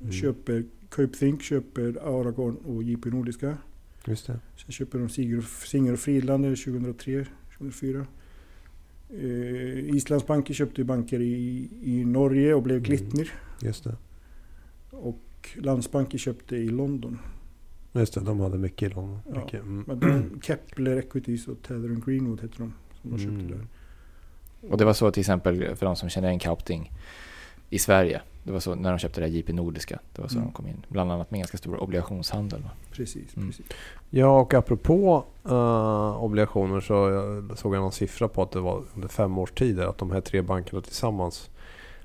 Mm. 0.00 0.12
köper 0.12 0.64
Coop 0.90 1.12
Think 1.18 1.42
köper 1.42 1.98
Aragorn 2.02 2.54
och 2.56 2.82
JP 2.82 3.10
Nordiska. 3.10 3.58
Just 4.06 4.26
det. 4.26 4.38
Sen 4.56 4.72
köper 4.72 4.98
de 4.98 5.08
Singer 5.08 5.38
och, 5.38 5.44
Singer 5.44 5.92
och 5.92 5.98
Friedlander 5.98 6.56
2003, 6.56 7.26
2004. 7.58 8.06
Eh, 9.10 9.94
Islands 9.96 10.26
banker 10.26 10.54
köpte 10.54 10.80
ju 10.80 10.84
banker 10.84 11.20
i, 11.20 11.68
i 11.82 12.04
Norge 12.04 12.54
och 12.54 12.62
blev 12.62 12.76
Mm. 12.76 12.84
Glitnir. 12.88 13.32
Just 13.62 13.84
det. 13.84 13.96
Och 14.90 15.48
Landsbanker 15.56 16.18
köpte 16.18 16.56
i 16.56 16.68
London. 16.68 17.18
Just 17.92 18.14
det, 18.14 18.20
de 18.20 18.40
hade 18.40 18.58
mycket 18.58 18.90
i 18.90 18.94
London. 18.94 19.20
Ja. 19.34 19.40
Mycket. 19.44 19.62
Mm. 19.62 19.84
Men 19.86 20.00
de, 20.00 20.40
Kepler 20.40 20.96
Equities 20.96 21.48
och 21.48 21.62
Tether 21.62 21.88
and 21.88 22.04
Greenwood 22.04 22.40
hette 22.40 22.58
de 22.58 22.72
som 23.02 23.10
de 23.10 23.18
köpte 23.18 23.34
Mm. 23.34 23.48
där. 23.50 23.66
Och 24.70 24.78
det 24.78 24.84
var 24.84 24.92
så 24.92 25.10
till 25.10 25.20
exempel 25.20 25.76
för 25.76 25.86
de 25.86 25.96
som 25.96 26.08
känner 26.08 26.28
igen 26.28 26.38
Kaupting 26.38 26.92
i 27.70 27.78
Sverige. 27.78 28.20
Det 28.42 28.52
var 28.52 28.60
så 28.60 28.74
när 28.74 28.90
de 28.90 28.98
köpte 28.98 29.20
det 29.20 29.26
här 29.26 29.34
JP 29.34 29.52
Nordiska. 29.52 29.98
Det 30.14 30.22
var 30.22 30.28
så 30.28 30.34
Mm. 30.36 30.46
de 30.48 30.52
kom 30.52 30.66
in. 30.66 30.84
Bland 30.88 31.12
annat 31.12 31.30
med 31.30 31.40
ganska 31.40 31.58
stor 31.58 31.82
obligationshandel. 31.82 32.62
Va? 32.62 32.70
Precis, 32.92 33.36
Mm. 33.36 33.48
precis. 33.48 33.66
Ja, 34.10 34.40
och 34.40 34.54
apropå 34.54 35.24
eh, 35.44 36.24
obligationer 36.24 36.80
så 36.80 36.92
jag 36.94 37.58
såg 37.58 37.74
jag 37.74 37.80
någon 37.80 37.92
siffra 37.92 38.28
på 38.28 38.42
att 38.42 38.50
det 38.50 38.60
var 38.60 38.82
under 38.94 39.08
fem 39.08 39.38
års 39.38 39.50
tid 39.50 39.80
att 39.80 39.98
de 39.98 40.10
här 40.10 40.20
tre 40.20 40.42
bankerna 40.42 40.80
tillsammans 40.82 41.50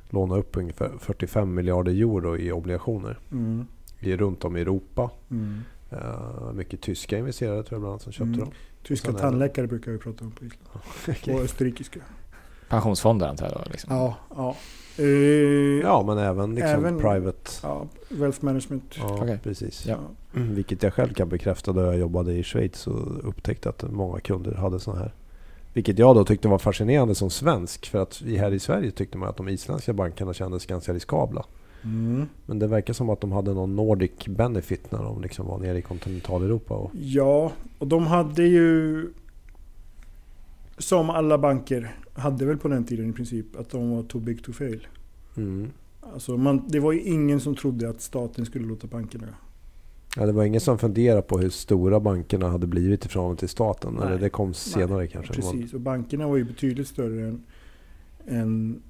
lånade 0.09 0.39
upp 0.41 0.57
ungefär 0.57 0.91
45 0.99 1.53
miljarder 1.53 1.91
euro 1.91 2.37
i 2.37 2.51
obligationer 2.51 3.19
Mm. 3.31 3.65
i, 3.99 4.15
runt 4.15 4.45
om 4.45 4.57
i 4.57 4.61
Europa. 4.61 5.09
Mm. 5.31 5.59
Eh, 5.89 6.53
mycket 6.53 6.81
tyska 6.81 7.17
investerare 7.17 7.63
tror 7.63 7.75
jag 7.75 7.81
bland 7.81 7.91
annat 7.91 8.01
som 8.01 8.11
köpte 8.11 8.23
Mm. 8.27 8.39
dem. 8.39 8.51
Tyska 8.83 9.11
Sen 9.11 9.19
tandläkare 9.21 9.67
brukar 9.67 9.91
vi 9.91 9.97
prata 9.97 10.25
om 10.25 10.31
på 10.31 10.45
Island. 10.45 11.35
Och 11.37 11.43
österrikiska. 11.45 11.99
Pensionsfonder 12.71 13.27
antar 13.27 13.45
jag 13.45 13.53
då? 13.53 13.61
Liksom. 13.71 13.95
Ja, 13.95 14.15
ja. 14.35 14.55
Eh, 14.97 15.05
Ja, 15.83 16.03
men 16.07 16.17
även 16.17 16.55
liksom 16.55 16.69
Även- 16.85 16.99
private. 16.99 17.51
ja. 17.63 17.85
Wealth 18.09 18.43
management. 18.45 18.95
Ja, 18.97 19.17
Okej. 19.21 19.39
precis. 19.43 19.85
Ja. 19.85 19.97
Vilket 20.33 20.83
jag 20.83 20.93
själv 20.93 21.13
kan 21.13 21.29
bekräfta 21.29 21.71
då 21.71 21.81
jag 21.81 21.97
jobbade 21.97 22.33
i 22.33 22.43
Schweiz 22.43 22.87
och 22.87 23.27
upptäckte 23.29 23.69
att 23.69 23.91
många 23.91 24.19
kunder 24.19 24.53
hade 24.55 24.79
sådana 24.79 25.01
här. 25.01 25.11
Vilket 25.73 25.99
jag 25.99 26.15
då 26.15 26.25
tyckte 26.25 26.47
var 26.47 26.57
fascinerande 26.57 27.15
som 27.15 27.29
svensk. 27.29 27.85
För 27.89 27.99
att 27.99 28.21
vi 28.21 28.37
här 28.37 28.51
i 28.53 28.59
Sverige 28.59 28.91
tyckte 28.91 29.17
man 29.17 29.29
att 29.29 29.37
de 29.37 29.49
isländska 29.49 29.93
bankerna 29.93 30.33
kändes 30.33 30.65
ganska 30.65 30.93
riskabla. 30.93 31.45
Mm. 31.83 32.27
Men 32.45 32.59
det 32.59 32.67
verkar 32.67 32.93
som 32.93 33.09
att 33.09 33.21
de 33.21 33.31
hade 33.31 33.53
någon 33.53 33.75
Nordic 33.75 34.11
benefit 34.27 34.91
när 34.91 35.03
de 35.03 35.21
liksom 35.21 35.47
var 35.47 35.57
nere 35.57 35.77
i 35.77 35.81
kontinentaleuropa. 35.81 36.73
Och, 36.73 36.91
Ja, 36.93 37.51
och 37.79 37.87
de 37.87 38.07
hade 38.07 38.43
ju... 38.43 39.07
Som 40.81 41.09
alla 41.09 41.37
banker 41.37 41.95
hade 42.13 42.45
väl 42.45 42.57
på 42.57 42.67
den 42.67 42.83
tiden 42.83 43.09
i 43.09 43.13
princip 43.13 43.55
att 43.55 43.69
de 43.69 43.91
var 43.91 44.03
too 44.03 44.21
big 44.21 44.43
to 44.43 44.51
fail. 44.51 44.87
mm. 45.37 45.71
Alltså 46.13 46.37
man, 46.37 46.67
det 46.67 46.79
var 46.79 46.91
ju 46.91 47.01
ingen 47.01 47.39
som 47.39 47.55
trodde 47.55 47.89
att 47.89 48.01
staten 48.01 48.45
skulle 48.45 48.67
låta 48.67 48.87
bankerna... 48.87 49.27
ja, 50.15 50.25
det 50.25 50.31
var 50.31 50.43
ingen 50.43 50.61
som 50.61 50.79
funderade 50.79 51.21
på 51.21 51.37
hur 51.37 51.49
stora 51.49 51.99
bankerna 51.99 52.49
hade 52.49 52.67
blivit 52.67 53.05
i 53.05 53.09
förhållande 53.09 53.39
till 53.39 53.49
staten. 53.49 53.93
Nej. 53.93 54.07
Eller 54.07 54.19
det 54.19 54.29
kom 54.29 54.53
senare 54.53 55.07
kanske. 55.07 55.33
Precis, 55.33 55.73
och 55.73 55.81
bankerna 55.81 56.27
var 56.27 56.37
ju 56.37 56.43
betydligt 56.43 56.87
större 56.87 57.27
än, 57.27 57.43
än 58.27 58.81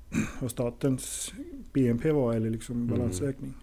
vad 0.42 0.52
statens 0.52 1.34
BNP 1.74 2.12
var 2.12 2.34
eller 2.34 2.50
liksom 2.50 2.90
Mm. 2.94 3.54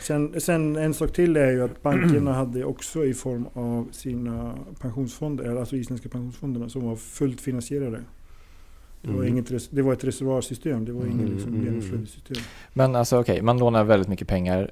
Sen, 0.00 0.40
sen 0.40 0.76
en 0.76 0.94
sak 0.94 1.12
till 1.12 1.36
är 1.36 1.50
ju 1.50 1.62
att 1.64 1.82
bankerna 1.82 2.32
hade 2.32 2.64
också 2.64 3.04
i 3.04 3.14
form 3.14 3.46
av 3.52 3.88
sina 3.92 4.54
pensionsfonder, 4.80 5.56
alltså 5.56 5.76
isländska 5.76 6.08
pensionsfonderna 6.08 6.68
som 6.68 6.84
var 6.84 6.96
fullt 6.96 7.40
finansierade. 7.40 8.00
Det 9.02 9.08
var, 9.12 9.14
Mm. 9.22 9.28
inget, 9.28 9.70
det 9.70 9.82
var 9.82 9.92
ett 9.92 10.04
reservoarsystem, 10.04 10.84
det 10.84 10.92
var 10.92 11.04
ingen 11.06 11.20
Mm, 11.20 11.32
liksom 11.32 11.48
mm, 11.48 11.60
mm. 11.60 11.74
genomflödessystem. 11.74 12.36
Men 12.72 12.96
alltså 12.96 13.20
okej, 13.20 13.42
man 13.42 13.58
lånar 13.58 13.84
väldigt 13.84 14.08
mycket 14.08 14.28
pengar. 14.28 14.70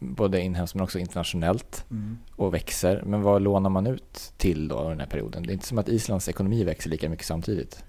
Både 0.00 0.40
inhemskt 0.40 0.74
men 0.74 0.84
också 0.84 0.98
internationellt. 0.98 1.84
Mm. 1.90 2.16
Och 2.36 2.54
växer. 2.54 3.02
Men 3.06 3.22
vad 3.22 3.42
lånar 3.42 3.70
man 3.70 3.86
ut 3.86 4.32
till 4.36 4.68
då 4.68 4.76
under 4.76 4.90
den 4.90 5.00
här 5.00 5.06
perioden? 5.06 5.42
Det 5.42 5.50
är 5.50 5.54
inte 5.54 5.66
som 5.66 5.78
att 5.78 5.88
Islands 5.88 6.28
ekonomi 6.28 6.64
växer 6.64 6.90
lika 6.90 7.08
mycket 7.08 7.26
samtidigt. 7.26 7.84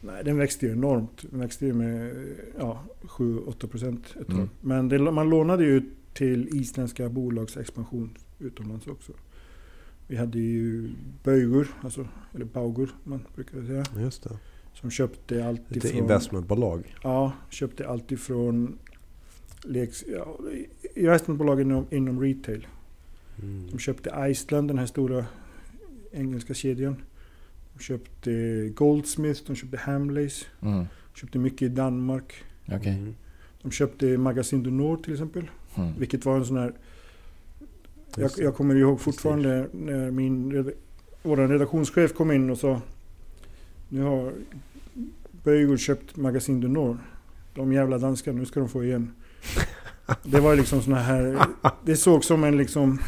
Nej, 0.00 0.24
den 0.24 0.38
växte 0.38 0.66
ju 0.66 0.72
enormt. 0.72 1.24
Den 1.30 1.40
växte 1.40 1.66
ju 1.66 1.72
med 1.72 2.14
ja, 2.58 2.82
7-8 3.02 3.66
procent 3.66 4.04
ett 4.20 4.26
tag. 4.26 4.36
Mm. 4.36 4.48
Men 4.60 4.88
det, 4.88 4.98
man 4.98 5.30
lånade 5.30 5.64
ju 5.64 5.82
till 6.18 6.48
isländska 6.56 7.08
bolags 7.08 7.56
expansion 7.56 8.18
utomlands 8.38 8.86
också. 8.86 9.12
Vi 10.06 10.16
hade 10.16 10.38
ju 10.38 10.90
Böjgur, 11.22 11.68
alltså, 11.82 12.08
eller 12.34 12.44
Baugur 12.44 12.90
man 13.04 13.26
brukar 13.34 13.62
säga, 13.62 13.84
Just 13.98 14.22
det. 14.22 14.38
som 14.74 14.90
köpte 14.90 15.46
allt 15.46 15.62
Lite 15.68 15.88
ifrån... 15.88 16.02
investmentbolag. 16.02 16.96
Ja, 17.02 17.32
köpte 17.50 17.88
allt 17.88 18.12
ifrån 18.12 18.78
leks, 19.64 20.04
ja, 20.08 20.38
investmentbolag 20.94 21.60
inom, 21.60 21.86
inom 21.90 22.20
retail. 22.20 22.66
Mm. 23.42 23.66
De 23.70 23.78
köpte 23.78 24.28
Iceland, 24.30 24.68
den 24.68 24.78
här 24.78 24.86
stora 24.86 25.26
engelska 26.12 26.54
kedjan. 26.54 26.96
De 27.74 27.82
köpte 27.82 28.32
Goldsmith, 28.74 29.42
de 29.46 29.56
köpte 29.56 29.76
Hamleys. 29.76 30.46
Mm. 30.60 30.78
De 31.14 31.20
köpte 31.20 31.38
mycket 31.38 31.62
i 31.62 31.68
Danmark. 31.68 32.44
Okej. 32.68 32.92
Mm. 32.92 33.14
De 33.62 33.70
köpte 33.70 34.18
Magasin 34.18 34.62
du 34.62 34.70
Nord 34.70 35.04
till 35.04 35.12
exempel. 35.12 35.50
Mm. 35.78 35.92
Vilket 35.98 36.24
var 36.24 36.36
en 36.36 36.44
sån 36.44 36.56
här... 36.56 36.72
Jag, 38.16 38.30
jag 38.36 38.54
kommer 38.56 38.74
ihåg 38.74 39.00
fortfarande 39.00 39.68
när 39.72 40.10
min 40.10 40.64
vår 41.22 41.36
redaktionschef 41.36 42.12
kom 42.14 42.32
in 42.32 42.50
och 42.50 42.58
sa 42.58 42.80
Nu 43.88 44.02
har 44.02 44.32
Böjgård 45.44 45.78
köpt 45.80 46.16
Magasin 46.16 46.60
du 46.60 46.68
Nord. 46.68 46.96
De 47.54 47.72
jävla 47.72 47.98
danskarna, 47.98 48.38
nu 48.38 48.46
ska 48.46 48.60
de 48.60 48.68
få 48.68 48.84
igen. 48.84 49.10
Det 50.24 50.40
var 50.40 50.56
liksom 50.56 50.82
såna 50.82 50.98
här... 50.98 51.38
Det 51.84 51.96
såg 51.96 52.24
som 52.24 52.44
en 52.44 52.56
liksom... 52.56 52.98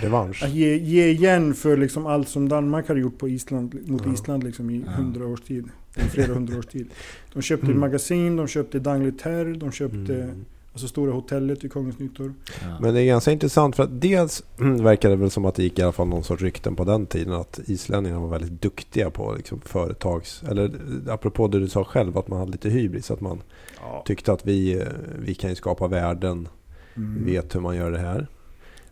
Revansch. 0.00 0.42
Att 0.44 0.50
ge, 0.50 0.76
ge 0.78 1.06
igen 1.08 1.54
för 1.54 1.76
liksom 1.76 2.06
allt 2.06 2.28
som 2.28 2.48
Danmark 2.48 2.88
hade 2.88 3.00
gjort 3.00 3.18
på 3.18 3.28
Island, 3.28 3.74
mot 3.86 4.02
Ja. 4.06 4.12
Island 4.12 4.44
liksom 4.44 4.70
i 4.70 4.82
Ja. 4.86 4.92
hundra 4.92 5.26
års 5.26 5.40
tid. 5.40 5.68
I 5.96 6.00
flera 6.00 6.34
hundra 6.34 6.58
års 6.58 6.66
tid. 6.66 6.88
De 7.32 7.42
köpte 7.42 7.66
Mm. 7.66 7.80
magasin, 7.80 8.36
de 8.36 8.46
köpte 8.48 8.78
D'Angleterre, 8.78 9.54
de 9.58 9.72
köpte 9.72 10.14
Mm. 10.14 10.44
Alltså 10.72 10.88
stora 10.88 11.12
hotellet 11.12 11.64
i 11.64 11.68
Kungens 11.68 11.98
Nyttor. 11.98 12.34
Ja. 12.62 12.78
Men 12.80 12.94
det 12.94 13.02
är 13.02 13.06
ganska 13.06 13.32
intressant 13.32 13.76
för 13.76 13.82
att 13.82 14.00
dels 14.00 14.42
verkar 14.56 15.10
det 15.10 15.16
väl 15.16 15.30
som 15.30 15.44
att 15.44 15.54
det 15.54 15.62
gick 15.62 15.78
i 15.78 15.82
alla 15.82 15.92
fall 15.92 16.08
någon 16.08 16.24
sorts 16.24 16.42
rykten 16.42 16.76
på 16.76 16.84
den 16.84 17.06
tiden 17.06 17.32
att 17.32 17.60
islänningarna 17.66 18.20
var 18.20 18.28
väldigt 18.28 18.62
duktiga 18.62 19.10
på 19.10 19.32
liksom 19.36 19.60
företags... 19.60 20.42
Eller 20.48 20.64
eh, 20.64 21.12
apropå 21.14 21.48
det 21.48 21.58
du 21.60 21.68
sa 21.68 21.84
själv 21.84 22.18
att 22.18 22.28
man 22.28 22.38
hade 22.38 22.52
lite 22.52 22.68
hybris. 22.68 23.10
Att 23.10 23.20
man 23.20 23.42
Ja. 23.80 24.02
tyckte 24.06 24.32
att 24.32 24.46
vi, 24.46 24.78
eh, 24.80 24.86
vi 25.18 25.34
kan 25.34 25.50
ju 25.50 25.56
skapa 25.56 25.86
värden, 25.88 26.48
Mm. 26.96 27.24
vet 27.24 27.54
hur 27.54 27.60
man 27.60 27.76
gör 27.76 27.90
det 27.90 27.98
här. 27.98 28.26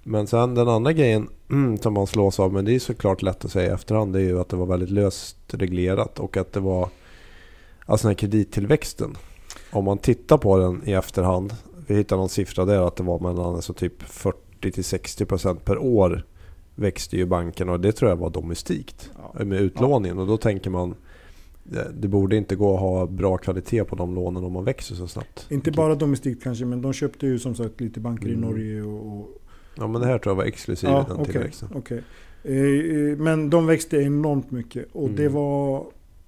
Men 0.03 0.27
sen 0.27 0.55
den 0.55 0.69
andra 0.69 0.93
grejen 0.93 1.29
som 1.83 1.93
man 1.95 2.07
slås 2.07 2.41
av, 2.41 2.53
men 2.53 2.65
det 2.65 2.75
är 2.75 2.79
såklart 2.79 3.23
lätt 3.23 3.45
att 3.45 3.51
säga 3.51 3.71
i 3.71 3.75
efterhand, 3.75 4.13
det 4.13 4.19
är 4.19 4.25
ju 4.25 4.41
att 4.41 4.49
det 4.49 4.57
var 4.57 4.67
väldigt 4.67 4.91
löst 4.91 5.37
reglerat 5.49 6.19
och 6.21 6.37
att 6.37 6.53
det 6.53 6.61
var 6.61 6.89
alltså 7.87 8.07
den 8.07 8.11
här 8.11 8.19
kredittillväxten. 8.19 9.17
Om 9.73 9.85
man 9.85 9.99
tittar 9.99 10.39
på 10.39 10.59
den 10.59 10.83
i 10.89 10.93
efterhand, 10.93 11.55
vi 11.87 11.95
hittar 11.95 12.17
någon 12.17 12.29
siffra 12.29 12.65
där 12.65 12.87
att 12.89 12.97
det 12.97 13.03
var 13.03 13.19
mellan 13.21 13.55
alltså 13.55 13.73
typ 13.73 14.03
40-60% 14.61 15.55
per 15.65 15.79
år 15.79 16.25
växte 16.75 17.17
ju 17.17 17.27
banken 17.27 17.69
och 17.69 17.81
det 17.81 17.93
tror 17.93 18.11
jag 18.11 18.17
var 18.17 18.31
domestikt 18.31 19.11
Ja. 19.37 19.45
med 19.45 19.61
utlåningen 19.61 20.19
och 20.19 20.27
då 20.27 20.37
tänker 20.37 20.71
man 20.71 20.95
det, 21.65 21.91
det 21.99 22.09
borde 22.09 22.37
inte 22.37 22.57
gå 22.57 22.75
att 22.75 22.81
ha 22.81 23.07
bra 23.07 23.37
kvalitet 23.37 23.85
på 23.85 23.97
de 23.97 24.15
lånen 24.15 24.45
om 24.45 24.53
man 24.53 24.65
växer 24.65 24.95
så 24.95 25.07
snabbt. 25.07 25.47
Inte 25.51 25.71
bara 25.71 25.95
domestikt 25.95 26.43
kanske, 26.43 26.65
men 26.65 26.83
de 26.83 26.93
köpte 26.93 27.27
ju 27.27 27.39
som 27.39 27.55
sagt 27.55 27.81
lite 27.81 28.01
banker 28.01 28.29
i 28.29 28.33
Mm. 28.35 28.41
Norge 28.51 28.83
och... 28.83 29.29
Ja 29.79 29.87
men 29.87 30.01
det 30.01 30.07
här 30.07 30.19
tror 30.19 30.31
jag 30.31 30.37
var 30.37 30.45
exklusive 30.45 30.93
ja, 30.93 31.05
den 31.09 31.17
okej, 31.17 31.33
tillväxten. 31.33 31.69
okej. 31.75 32.03
Eh, 32.43 32.55
eh, 33.11 33.17
Men 33.19 33.51
de 33.51 33.67
växte 33.67 33.97
enormt 33.97 34.51
mycket 34.51 34.87
och 34.93 35.11
det 35.11 35.23
Mm. 35.23 35.33
var... 35.35 35.87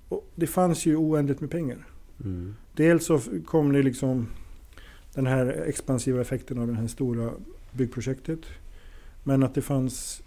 och 0.09 0.31
Det 0.35 0.47
fanns 0.47 0.87
ju 0.87 0.97
oändligt 0.97 1.41
med 1.41 1.51
pengar. 1.51 1.87
Mm. 2.25 2.55
Dels 2.75 3.05
så 3.07 3.21
kom 3.47 3.73
det 3.73 3.83
liksom 3.83 4.27
den 5.19 5.27
här 5.27 5.65
expansiva 5.67 6.21
effekten 6.21 6.59
av 6.59 6.67
det 6.67 6.75
här 6.75 6.87
stora 6.87 7.31
byggprojektet. 7.73 8.41
Men 9.25 9.43
att 9.43 9.55
det 9.55 9.63
fanns... 9.63 10.23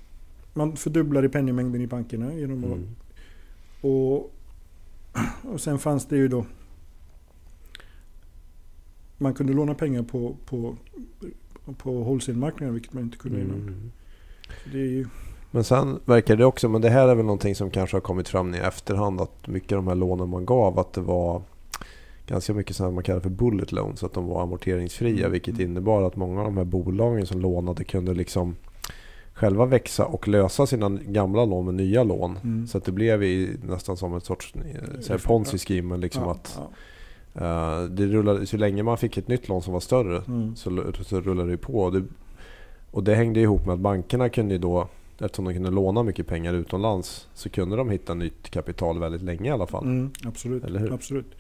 Man 0.54 0.76
fördubblade 0.76 1.30
penningmängden 1.30 1.82
i 1.82 1.88
bankerna 1.88 2.34
genom 2.34 2.64
att... 2.64 2.72
Mm. 2.72 2.96
Och, 3.82 4.34
och 5.54 5.62
sen 5.62 5.80
fanns 5.80 6.06
det 6.06 6.18
ju 6.18 6.28
då... 6.28 6.46
Man 9.18 9.34
kunde 9.34 9.54
låna 9.54 9.74
pengar 9.74 10.04
på, 10.04 10.36
på, 10.46 10.76
på 11.78 11.92
wholesale-marknaden, 11.92 12.74
vilket 12.74 12.94
man 12.94 13.04
inte 13.04 13.18
kunde 13.18 13.42
innan. 13.42 13.58
Mm. 13.58 13.92
Är 14.74 14.78
ju, 14.78 15.08
Men 15.52 15.64
sen 15.64 16.00
verkar 16.06 16.36
det 16.36 16.46
också, 16.46 16.70
men 16.70 16.82
det 16.82 16.90
här 16.90 17.08
är 17.08 17.16
väl 17.16 17.26
någonting 17.26 17.56
som 17.56 17.72
kanske 17.72 17.96
har 17.96 18.02
kommit 18.02 18.30
fram 18.30 18.56
i 18.56 18.58
efterhand, 18.58 19.22
att 19.22 19.48
mycket 19.48 19.72
av 19.72 19.76
de 19.76 19.88
här 19.88 19.96
lånen 19.96 20.30
man 20.30 20.46
gav, 20.46 20.80
att 20.80 20.94
det 20.94 21.02
var 21.02 21.42
ganska 22.32 22.54
mycket 22.54 22.76
sådana 22.76 22.96
man 22.96 23.04
kallar 23.04 23.20
för 23.20 23.30
bullet 23.30 23.72
loans, 23.72 24.04
att 24.04 24.14
de 24.14 24.26
var 24.28 24.44
amorteringsfria, 24.44 25.20
Mm. 25.20 25.32
vilket 25.32 25.60
innebar 25.60 26.02
att 26.02 26.16
många 26.16 26.40
av 26.40 26.46
de 26.46 26.58
här 26.58 26.64
bolagen 26.66 27.26
som 27.28 27.40
lånade 27.42 27.84
kunde 27.84 28.14
liksom 28.14 28.56
själva 29.34 29.66
växa 29.66 30.06
och 30.06 30.28
lösa 30.28 30.66
sina 30.68 30.90
gamla 30.90 31.46
lån 31.46 31.66
med 31.66 31.74
nya 31.74 32.04
lån. 32.04 32.38
Mm. 32.44 32.68
Så 32.68 32.78
att 32.78 32.86
det 32.86 32.92
blev 32.92 33.24
i, 33.24 33.50
nästan 33.64 33.98
som 33.98 34.16
ett 34.16 34.26
sorts 34.26 34.54
eh, 34.56 35.00
så 35.02 35.14
här 35.14 35.20
ponzi 35.20 35.58
scheme. 35.58 35.88
men 35.90 36.02
Liksom 36.02 36.24
Ja, 36.24 36.32
att 36.32 36.60
ja. 37.34 37.82
eh, 37.82 37.84
det 37.90 38.06
rullade, 38.08 38.46
så 38.46 38.58
länge 38.58 38.84
man 38.84 38.98
fick 38.98 39.18
ett 39.18 39.28
nytt 39.28 39.48
lån 39.48 39.62
som 39.62 39.74
var 39.74 39.80
större 39.80 40.22
Mm. 40.28 40.56
så, 40.56 40.84
så 41.04 41.22
rullade 41.22 41.52
det 41.52 41.58
på. 41.58 41.74
Och 41.74 41.92
det, 41.92 42.04
och 42.92 43.04
det 43.04 43.16
hängde 43.16 43.40
ihop 43.40 43.66
med 43.66 43.74
att 43.74 43.80
bankerna 43.80 44.30
kunde 44.30 44.54
ju 44.54 44.60
då, 44.60 44.88
eftersom 45.20 45.46
de 45.46 45.54
kunde 45.54 45.72
låna 45.72 46.04
mycket 46.04 46.28
pengar 46.28 46.54
utomlands, 46.54 47.28
så 47.34 47.50
kunde 47.50 47.76
de 47.76 47.90
hitta 47.90 48.14
nytt 48.14 48.50
kapital 48.50 49.00
väldigt 49.00 49.22
länge 49.22 49.50
i 49.50 49.52
alla 49.54 49.68
fall. 49.68 49.84
Mm, 49.84 50.10
absolut. 50.26 50.64
Eller 50.64 50.80
hur? 50.80 50.94
absolut. 50.94 51.36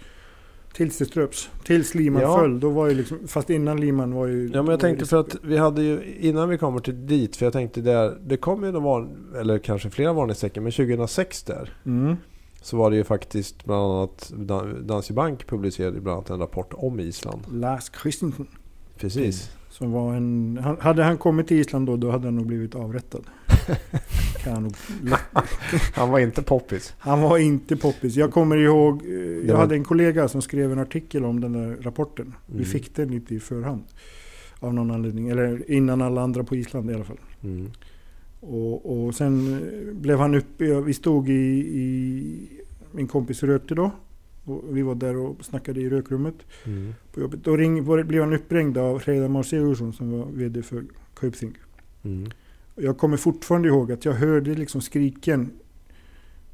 Tills 0.73 0.97
det 0.97 1.05
ströps. 1.05 1.49
Tills 1.63 1.95
Liman 1.95 2.21
Ja. 2.21 2.37
föll. 2.39 2.59
Då 2.59 2.69
var 2.69 2.87
ju 2.87 2.95
liksom, 2.95 3.27
fast 3.27 3.49
innan 3.49 3.81
Liman 3.81 4.13
var 4.13 4.27
ju... 4.27 4.51
Ja 4.53 4.61
men 4.63 4.71
jag 4.71 4.79
tänkte 4.79 5.05
för 5.05 5.17
att 5.19 5.35
vi 5.43 5.57
hade 5.57 5.81
ju, 5.83 6.15
innan 6.19 6.49
vi 6.49 6.57
kommer 6.57 6.79
till 6.79 7.07
dit, 7.07 7.35
för 7.35 7.45
jag 7.45 7.53
tänkte 7.53 7.81
där, 7.81 8.17
det 8.25 8.37
kom 8.37 8.63
ju 8.63 8.71
någon 8.71 9.09
eller 9.39 9.59
kanske 9.59 9.89
flera 9.89 10.13
varningstecken, 10.13 10.63
men 10.63 10.71
2006 10.71 11.43
där 11.43 11.73
Mm. 11.85 12.15
så 12.61 12.77
var 12.77 12.89
det 12.91 12.95
ju 12.95 13.03
faktiskt 13.03 13.65
bland 13.65 13.81
annat 13.93 14.31
Dan- 14.35 14.87
Danske 14.87 15.13
Bank 15.13 15.47
publicerade 15.47 16.01
bland 16.01 16.15
annat 16.17 16.29
en 16.29 16.39
rapport 16.39 16.73
om 16.73 16.99
Island. 16.99 17.41
Lars 17.51 17.91
Christensen. 18.01 18.47
Precis. 18.97 19.51
Som 19.69 19.91
var 19.91 20.13
en... 20.13 20.59
Han, 20.63 20.77
hade 20.79 21.03
han 21.03 21.17
kommit 21.17 21.47
till 21.47 21.57
Island 21.57 21.87
då, 21.87 21.95
då 21.97 22.11
hade 22.11 22.25
han 22.27 22.35
nog 22.35 22.45
blivit 22.45 22.75
avrättad. 22.75 23.21
Kan 24.43 24.71
Han 25.93 26.09
var 26.09 26.19
inte 26.19 26.41
poppis. 26.43 26.93
Han 26.99 27.21
var 27.21 27.37
inte 27.37 27.75
poppis. 27.77 28.15
Jag 28.15 28.31
kommer 28.31 28.57
ihåg, 28.57 29.01
eh, 29.05 29.11
jag 29.47 29.57
hade 29.57 29.75
en 29.75 29.83
kollega 29.83 30.27
som 30.27 30.41
skrev 30.41 30.71
en 30.71 30.79
artikel 30.79 31.25
om 31.25 31.39
den 31.41 31.53
där 31.53 31.77
rapporten. 31.81 32.33
Vi 32.45 32.53
Mm. 32.53 32.65
fick 32.65 32.95
den 32.95 33.11
lite 33.11 33.35
i 33.35 33.39
förhand. 33.39 33.83
Av 34.59 34.73
någon 34.73 34.91
anledning. 34.91 35.29
Eller 35.29 35.71
innan 35.71 36.01
alla 36.01 36.21
andra 36.21 36.43
på 36.43 36.55
Island 36.55 36.91
i 36.91 36.93
alla 36.93 37.03
fall. 37.03 37.19
Mm. 37.43 37.71
Och, 38.39 39.05
och 39.05 39.15
sen 39.15 39.53
eh, 39.53 39.93
blev 39.93 40.19
han 40.19 40.35
uppe, 40.35 40.81
vi 40.81 40.93
stod 40.93 41.29
i, 41.29 41.33
i 41.33 42.35
min 42.91 43.07
kompis 43.07 43.43
rökte 43.43 43.75
då. 43.75 43.91
Och 44.45 44.77
vi 44.77 44.81
var 44.81 44.95
där 44.95 45.17
och 45.17 45.45
snackade 45.45 45.81
i 45.81 45.89
rökrummet 45.89 46.35
Mm. 46.65 46.93
på 47.13 47.19
jobbet. 47.21 47.43
Då 47.43 47.57
ring, 47.57 47.85
blev 48.07 48.23
han 48.23 48.33
uppringd 48.33 48.77
av 48.77 48.99
Reidar 48.99 49.27
Marseusson 49.27 49.93
som 49.93 50.11
var 50.19 50.25
VD 50.33 50.61
för 50.63 50.83
Kaupthing. 51.15 51.57
Mm. 52.03 52.29
Jag 52.75 52.97
kommer 52.97 53.17
fortfarande 53.17 53.67
ihåg 53.67 53.91
att 53.91 54.05
jag 54.05 54.13
hörde 54.13 54.53
liksom 54.55 54.81
skriken. 54.81 55.51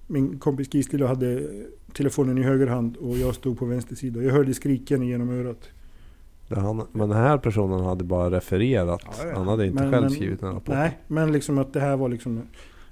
Min 0.08 0.40
kompis 0.40 0.74
Gisli 0.74 1.06
hade 1.06 1.48
telefonen 1.94 2.38
i 2.38 2.42
höger 2.44 2.68
hand 2.68 2.98
och 2.98 3.18
jag 3.18 3.36
stod 3.36 3.60
på 3.60 3.66
vänster 3.66 3.96
sida. 3.96 4.22
Jag 4.24 4.34
hörde 4.34 4.54
skriken 4.54 5.02
genom 5.08 5.30
örat. 5.30 5.70
Det 6.48 6.60
Han, 6.60 6.88
men 6.92 7.10
den 7.10 7.18
här 7.18 7.38
personen 7.38 7.86
hade 7.86 8.04
bara 8.04 8.32
refererat. 8.32 9.02
Ja, 9.06 9.28
ja. 9.28 9.38
Han 9.38 9.48
hade 9.48 9.66
inte 9.68 9.84
Men- 9.84 9.92
själv 9.92 10.02
men- 10.04 10.12
skrivit 10.12 10.40
den 10.40 10.50
rapporten. 10.54 10.76
Nej, 10.80 10.98
men 11.08 11.32
liksom 11.32 11.58
att 11.58 11.74
det 11.74 11.80
här 11.80 11.98
var 11.98 12.10
liksom 12.10 12.42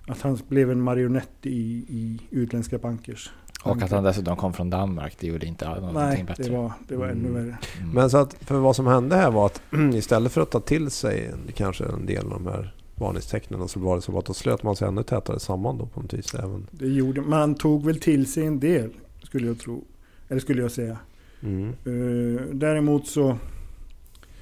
att 0.08 0.22
han 0.22 0.38
blev 0.48 0.72
en 0.72 0.82
marionett 0.82 1.30
i, 1.42 1.50
i 1.90 2.20
utländska 2.32 2.78
bankers. 2.78 3.32
Och 3.64 3.82
att 3.82 3.92
han 3.92 4.04
dessutom 4.04 4.36
kom 4.38 4.54
från 4.54 4.70
Danmark, 4.70 5.18
det 5.20 5.28
gjorde 5.28 5.46
inte 5.46 5.66
någonting 5.66 5.94
Nej, 5.94 6.24
bättre. 6.28 6.44
det 6.44 6.58
var, 6.58 6.72
det 6.88 6.96
var 6.96 7.08
ännu 7.08 7.30
Mm. 7.30 7.34
värre. 7.34 7.58
Mm. 7.82 7.90
Men 7.94 8.10
så 8.10 8.18
att, 8.18 8.34
för 8.34 8.60
vad 8.60 8.76
som 8.76 8.88
hände 8.88 9.16
här 9.16 9.32
var 9.32 9.46
att 9.46 9.62
istället 9.94 10.32
för 10.32 10.42
att 10.42 10.52
ta 10.52 10.60
till 10.60 10.92
sig 10.92 11.32
kanske 11.54 11.86
en 11.86 12.06
del 12.06 12.26
av 12.26 12.30
de 12.30 12.46
här 12.48 12.75
varningstecknen 12.96 13.68
så 13.68 13.80
var 13.80 13.96
det 13.96 14.02
som 14.02 14.16
att 14.18 14.26
då 14.26 14.34
slöt 14.34 14.64
man 14.64 14.76
sig 14.76 14.88
ännu 14.88 15.04
tätare 15.04 15.40
samman 15.40 15.78
då 15.78 15.86
på 15.86 16.02
något 16.02 16.14
vis. 16.14 16.34
Även. 16.34 16.68
Det 16.72 16.88
gjorde, 16.88 17.22
man 17.22 17.56
tog 17.56 17.86
väl 17.86 18.00
till 18.00 18.32
sig 18.32 18.46
en 18.46 18.60
del, 18.60 18.90
skulle 19.24 19.48
jag 19.48 19.60
tro. 19.60 19.84
Eller 20.30 20.42
skulle 20.42 20.62
jag 20.62 20.72
säga. 20.72 20.98
Mm. 21.44 21.70
Eh, 21.70 22.42
däremot 22.54 23.08
så, 23.08 23.38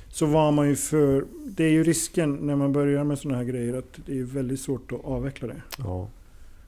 så 0.07 0.25
var 0.25 0.51
man 0.51 0.69
ju 0.69 0.75
för... 0.75 1.25
Det 1.45 1.63
är 1.63 1.69
ju 1.71 1.83
risken 1.83 2.33
när 2.35 2.55
man 2.55 2.73
börjar 2.73 3.03
med 3.03 3.19
sådana 3.19 3.37
här 3.37 3.45
grejer 3.45 3.77
att 3.77 3.99
det 4.05 4.19
är 4.19 4.23
väldigt 4.23 4.59
svårt 4.59 4.91
att 4.91 5.05
avveckla 5.05 5.47
det. 5.47 5.61
Ja. 5.77 6.07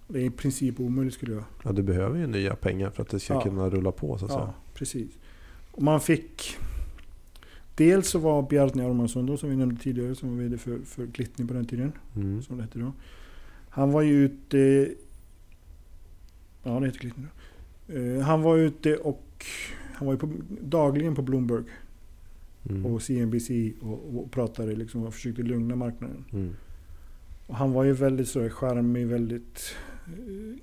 Det 0.07 0.19
är 0.19 0.23
i 0.23 0.29
princip 0.29 0.79
omöjligt 0.79 1.13
skulle 1.13 1.33
jag... 1.33 1.43
ja, 1.63 1.71
du 1.71 1.83
behöver 1.83 2.19
ju 2.19 2.27
nya 2.27 2.55
pengar 2.55 2.89
för 2.89 3.01
att 3.03 3.09
det 3.09 3.19
ska 3.19 3.33
Ja. 3.33 3.41
kunna 3.41 3.69
rulla 3.69 3.91
på 3.91 4.17
så 4.17 4.25
att 4.25 4.31
Ja, 4.31 4.37
säga. 4.37 4.53
precis. 4.73 5.11
Och 5.71 5.83
man 5.83 6.01
fick... 6.01 6.57
Dels 7.75 8.09
så 8.09 8.19
var 8.19 8.41
Bjarni 8.49 8.83
Armansson 8.83 9.25
då, 9.25 9.37
som 9.37 9.49
vi 9.49 9.55
nämnde 9.55 9.81
tidigare, 9.81 10.15
som 10.15 10.29
var 10.29 10.43
VD 10.43 10.57
för, 10.57 10.79
för 10.85 11.05
Glittning 11.05 11.47
på 11.47 11.53
den 11.53 11.65
tiden, 11.65 11.91
Mm. 12.15 12.41
som 12.41 12.57
det 12.57 12.63
hette 12.63 12.79
då. 12.79 12.93
Han 13.69 13.91
var 13.91 14.01
ju 14.01 14.25
ute... 14.25 14.93
Ja, 16.63 16.79
det 16.79 16.85
heter 16.85 16.99
Glittning 16.99 17.27
då. 17.87 17.93
Eh, 17.97 18.19
han 18.21 18.41
var 18.41 18.57
ute 18.57 18.97
och... 18.97 19.45
Han 19.93 20.05
var 20.05 20.13
ju 20.13 20.19
på, 20.19 20.29
dagligen 20.61 21.15
på 21.15 21.21
Bloomberg 21.21 21.63
Mm. 22.69 22.85
och 22.85 23.01
CNBC 23.01 23.49
och, 23.81 24.17
och 24.19 24.31
pratade 24.31 24.75
liksom 24.75 25.03
och 25.03 25.13
försökte 25.13 25.41
lugna 25.43 25.75
marknaden. 25.75 26.23
Mm. 26.33 26.55
Och 27.47 27.55
han 27.55 27.71
var 27.71 27.83
ju 27.83 27.93
väldigt 27.93 28.27
så 28.27 28.49
charmig, 28.49 29.07
väldigt 29.07 29.75
eh, 30.07 30.59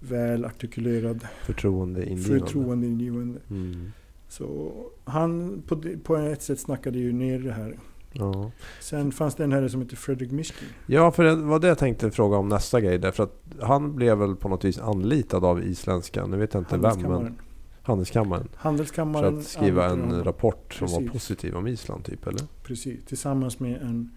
väl 0.00 0.44
artikulerad, 0.44 1.26
Förtroendeingivande. 1.42 2.40
förtroendeingivande. 2.46 3.40
Mm. 3.50 3.92
Så 4.34 4.72
han 5.04 5.62
på, 5.66 5.82
på 6.04 6.16
ett 6.16 6.42
sätt 6.42 6.60
snackade 6.60 6.98
ju 6.98 7.12
ner 7.12 7.38
det 7.38 7.52
här. 7.52 7.78
Ja. 8.12 8.50
Sen 8.80 9.12
fanns 9.12 9.34
det 9.34 9.44
en 9.44 9.52
herre 9.52 9.68
som 9.68 9.82
heter 9.82 9.96
Fredrik 9.96 10.30
Mishkin. 10.30 10.68
ja, 10.86 11.10
för 11.10 11.24
det 11.24 11.34
var 11.34 11.58
det 11.58 11.68
jag 11.68 11.78
tänkte 11.78 12.10
fråga 12.10 12.36
om 12.36 12.48
nästa 12.48 12.80
grej. 12.80 12.98
Därför 12.98 13.22
att 13.22 13.42
han 13.60 13.96
blev 13.96 14.18
väl 14.18 14.36
på 14.36 14.48
något 14.48 14.64
vis 14.64 14.78
anlitad 14.78 15.44
av 15.44 15.64
isländska, 15.64 16.26
nu 16.26 16.36
vet 16.36 16.54
jag 16.54 16.60
inte 16.60 16.76
vem, 16.76 17.00
men 17.00 17.36
Handelskammaren. 17.82 18.48
Handelskammaren. 18.56 19.32
För 19.32 19.40
att 19.40 19.46
skriva 19.46 19.90
en 19.90 20.24
rapport 20.24 20.74
som 20.74 20.88
var 20.88 20.98
Precis. 20.98 21.12
positiv 21.12 21.56
om 21.56 21.66
Island 21.66 22.04
typ, 22.04 22.26
eller? 22.26 22.42
Precis, 22.62 23.04
tillsammans 23.04 23.60
med 23.60 23.82
en 23.82 24.10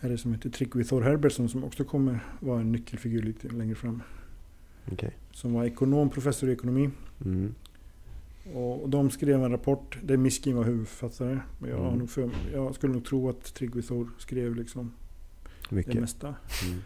herre 0.00 0.18
som 0.18 0.32
heter 0.32 0.50
Tryggvi 0.50 0.84
Thor 0.84 1.02
Herbertsson 1.02 1.48
som 1.48 1.64
också 1.64 1.84
kommer 1.84 2.20
vara 2.40 2.60
en 2.60 2.72
nyckelfigur 2.72 3.22
lite 3.22 3.48
längre 3.48 3.74
fram. 3.74 4.02
Okej. 4.92 5.16
Som 5.32 5.52
var 5.54 5.64
ekonom, 5.64 6.10
professor 6.10 6.48
i 6.48 6.52
ekonomi. 6.52 6.90
Mm. 7.24 7.54
Och 8.54 8.82
och 8.82 8.88
de 8.88 9.10
skrev 9.10 9.44
en 9.44 9.50
rapport 9.50 9.98
där 10.02 10.16
Miskin 10.16 10.56
var 10.56 10.64
huvudförfattare. 10.64 11.40
Men 11.58 11.70
jag, 11.70 11.80
Mm. 11.80 11.98
nog 11.98 12.10
för, 12.10 12.30
jag 12.52 12.74
skulle 12.74 12.92
nog 12.92 13.04
tro 13.04 13.28
att 13.28 13.54
Tryggvi 13.54 13.82
Thor 13.82 14.10
skrev 14.18 14.54
liksom 14.54 14.92
det 15.68 15.74
Mycket. 15.76 16.00
mesta. 16.00 16.26
Mm. 16.26 16.80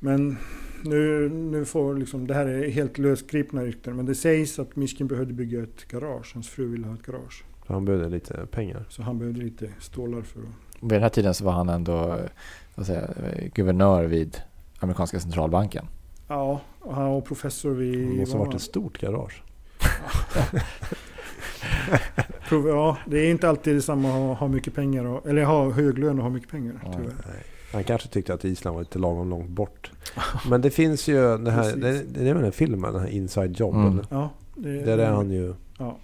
Men 0.00 0.36
nu, 0.84 1.28
nu 1.28 1.64
får 1.64 1.94
liksom, 1.94 2.26
det 2.26 2.34
här 2.34 2.46
är 2.46 2.70
helt 2.70 2.98
lösgripna 2.98 3.62
rykten. 3.64 3.96
Men 3.96 4.06
det 4.06 4.14
sägs 4.14 4.58
att 4.58 4.76
Miskin 4.76 5.06
behövde 5.06 5.32
bygga 5.32 5.62
ett 5.62 5.88
garage. 5.88 6.30
Hans 6.34 6.48
fru 6.48 6.66
ville 6.68 6.86
ha 6.86 6.94
ett 6.94 7.06
garage. 7.06 7.44
För 7.66 7.74
han 7.74 7.84
behövde 7.84 8.08
lite 8.08 8.46
pengar. 8.50 8.86
Så 8.88 9.02
han 9.02 9.18
behövde 9.18 9.40
lite 9.40 9.70
stålar 9.80 10.22
för 10.22 10.40
att... 10.40 10.46
Vid 10.82 10.90
den 10.90 11.02
här 11.02 11.08
tiden 11.08 11.34
så 11.34 11.44
var 11.44 11.52
han 11.52 11.68
ändå 11.68 12.18
vad 12.74 12.86
säger, 12.86 13.14
jag, 13.32 13.42
eh, 13.44 13.50
guvernör 13.54 14.04
vid 14.04 14.36
amerikanska 14.78 15.20
centralbanken. 15.20 15.86
Ja, 16.28 16.60
och 16.80 16.94
han 16.94 17.10
var 17.10 17.20
professor 17.20 17.70
vid... 17.74 18.08
Det 18.08 18.14
måste 18.14 18.36
ha 18.36 18.38
varit 18.44 18.52
var 18.52 18.56
ett 18.56 18.62
stort 18.62 18.98
garage. 19.00 19.42
Ja, 22.50 22.96
det 23.06 23.18
är 23.18 23.30
inte 23.30 23.48
alltid 23.48 23.74
detsamma 23.74 24.08
att 24.08 24.14
ha, 24.14 24.34
ha 24.34 24.48
mycket 24.48 24.74
pengar. 24.74 25.04
Och, 25.04 25.26
eller 25.26 25.44
ha 25.44 25.70
hög 25.70 25.98
lön 25.98 26.18
och 26.18 26.24
ha 26.24 26.30
mycket 26.30 26.50
pengar. 26.50 26.74
Ja. 26.84 26.90
Han 27.72 27.84
kanske 27.84 28.08
tyckte 28.08 28.34
att 28.34 28.44
Island 28.44 28.74
var 28.74 28.82
lite 28.82 28.98
lagom 28.98 29.30
långt 29.30 29.48
bort. 29.48 29.90
Men 30.50 30.60
det 30.60 30.70
finns 30.70 31.08
ju 31.08 31.38
det 31.38 31.50
här, 31.50 31.76
det, 31.76 32.02
det 32.02 32.28
är 32.30 32.34
väl 32.34 32.44
en 32.44 32.52
film, 32.52 32.82
den 32.82 33.00
här 33.00 33.08
Inside 33.08 33.60
Job. 33.60 33.74
Mm. 33.74 33.92
Eller? 33.92 34.04
Ja, 34.10 34.30
det, 34.54 34.84
Där 34.84 34.98
är 34.98 35.10
han 35.10 35.30
ju... 35.30 35.54
Ja. 35.78 35.98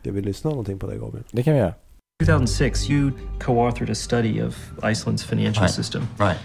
Ska 0.00 0.12
vi 0.12 0.20
lyssna 0.22 0.50
någonting 0.50 0.78
på 0.78 0.86
det 0.86 0.96
Gabriel? 0.96 1.24
Det 1.32 1.42
kan 1.42 1.52
vi 1.52 1.58
göra. 1.58 1.74
2006, 2.24 2.90
you 2.90 3.10
co 3.40 3.66
authored 3.66 3.90
a 3.90 3.94
study 3.94 4.42
of 4.42 4.70
Iceland's 4.82 5.26
financial 5.26 5.62
Right. 5.62 5.74
system. 5.74 6.02
Right. 6.18 6.38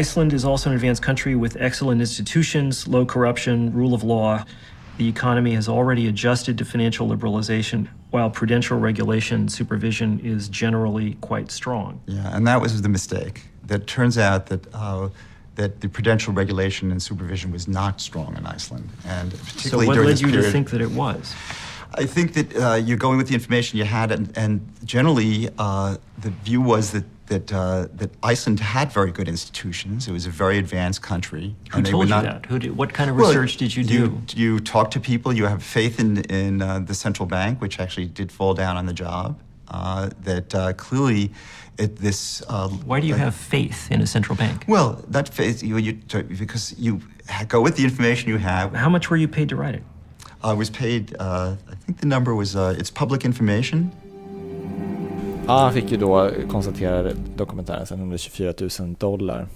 Iceland 0.00 0.32
is 0.32 0.44
also 0.44 0.70
an 0.70 0.76
advanced 0.76 1.04
country 1.04 1.34
with 1.34 1.56
excellent 1.60 2.00
institutions, 2.00 2.86
low 2.86 3.06
corruption, 3.06 3.72
rule 3.74 3.94
of 3.94 4.02
law. 4.02 4.38
The 4.98 5.08
economy 5.08 5.54
has 5.54 5.68
already 5.68 6.06
adjusted 6.06 6.58
to 6.58 6.64
financial 6.64 7.08
liberalization, 7.08 7.88
while 8.10 8.30
prudential 8.30 8.78
regulation 8.78 9.48
supervision 9.48 10.20
is 10.20 10.48
generally 10.48 11.14
quite 11.20 11.50
strong. 11.50 12.00
Yeah, 12.06 12.36
and 12.36 12.46
that 12.46 12.60
was 12.60 12.80
the 12.82 12.88
mistake. 12.88 13.44
That 13.64 13.86
turns 13.86 14.18
out 14.18 14.46
that 14.46 14.74
uh, 14.74 15.08
that 15.54 15.80
the 15.80 15.88
prudential 15.88 16.32
regulation 16.32 16.90
and 16.90 17.02
supervision 17.02 17.52
was 17.52 17.68
not 17.68 18.00
strong 18.00 18.36
in 18.36 18.46
Iceland, 18.46 18.88
and 19.06 19.30
particularly 19.32 19.86
So, 19.86 19.88
what 19.88 19.94
during 19.94 20.08
led 20.08 20.20
you 20.20 20.28
period. 20.28 20.44
to 20.44 20.50
think 20.50 20.70
that 20.70 20.80
it 20.80 20.90
was? 20.90 21.34
I 21.94 22.06
think 22.06 22.32
that 22.34 22.56
uh, 22.56 22.74
you're 22.74 22.96
going 22.96 23.18
with 23.18 23.28
the 23.28 23.34
information 23.34 23.78
you 23.78 23.84
had, 23.84 24.12
and, 24.12 24.36
and 24.36 24.66
generally 24.84 25.48
uh, 25.58 25.96
the 26.18 26.30
view 26.30 26.60
was 26.62 26.92
that 26.92 27.04
that 27.26 27.52
uh, 27.52 27.86
that 27.94 28.10
Iceland 28.22 28.60
had 28.60 28.92
very 28.92 29.12
good 29.12 29.28
institutions. 29.28 30.08
It 30.08 30.12
was 30.12 30.26
a 30.26 30.30
very 30.30 30.58
advanced 30.58 31.02
country. 31.02 31.54
Who 31.70 31.78
and 31.78 31.86
they 31.86 31.90
told 31.90 32.00
were 32.00 32.04
you 32.06 32.22
not- 32.22 32.24
that? 32.24 32.46
Who 32.46 32.58
did, 32.58 32.76
what 32.76 32.92
kind 32.92 33.10
of 33.10 33.16
Well, 33.16 33.28
research 33.28 33.56
did 33.56 33.74
you 33.76 33.84
do? 33.84 34.20
You 34.34 34.60
talk 34.60 34.90
to 34.92 35.00
people. 35.00 35.32
You 35.32 35.46
have 35.46 35.62
faith 35.62 35.98
in 36.00 36.18
in 36.30 36.62
uh, 36.62 36.80
the 36.80 36.94
central 36.94 37.26
bank, 37.26 37.60
which 37.60 37.78
actually 37.80 38.06
did 38.06 38.30
fall 38.32 38.54
down 38.54 38.76
on 38.76 38.86
the 38.86 38.92
job. 38.94 39.38
Uh, 39.68 40.10
that 40.24 40.54
uh, 40.54 40.72
clearly, 40.74 41.30
it, 41.78 41.96
this. 41.96 42.42
Uh, 42.48 42.68
Why 42.68 43.00
do 43.00 43.06
you 43.06 43.14
have 43.14 43.34
faith 43.34 43.90
in 43.90 44.02
a 44.02 44.06
central 44.06 44.36
bank? 44.36 44.64
Well, 44.68 45.02
that 45.08 45.28
faith 45.28 45.62
you, 45.62 45.78
you 45.78 45.94
because 46.38 46.74
you 46.78 47.00
go 47.48 47.60
with 47.62 47.76
the 47.76 47.84
information 47.84 48.28
you 48.28 48.38
have. 48.38 48.74
How 48.74 48.90
much 48.90 49.08
were 49.08 49.16
you 49.16 49.28
paid 49.28 49.48
to 49.48 49.56
write 49.56 49.74
it? 49.74 49.82
I 50.44 50.52
was 50.52 50.68
paid. 50.70 51.16
Uh, 51.18 51.56
I 51.70 51.74
think 51.76 52.00
the 52.00 52.06
number 52.06 52.34
was. 52.34 52.54
Uh, 52.54 52.74
it's 52.76 52.90
public 52.90 53.24
information. 53.24 53.92
Ja, 55.46 55.58
han 55.58 55.72
fick 55.72 55.90
ju 55.90 55.96
då, 55.96 56.30
konstatera 56.50 57.12
dokumentären 57.36 57.86
sen, 57.86 57.98
124 57.98 58.52
000 58.80 58.94
dollar. 58.98 59.46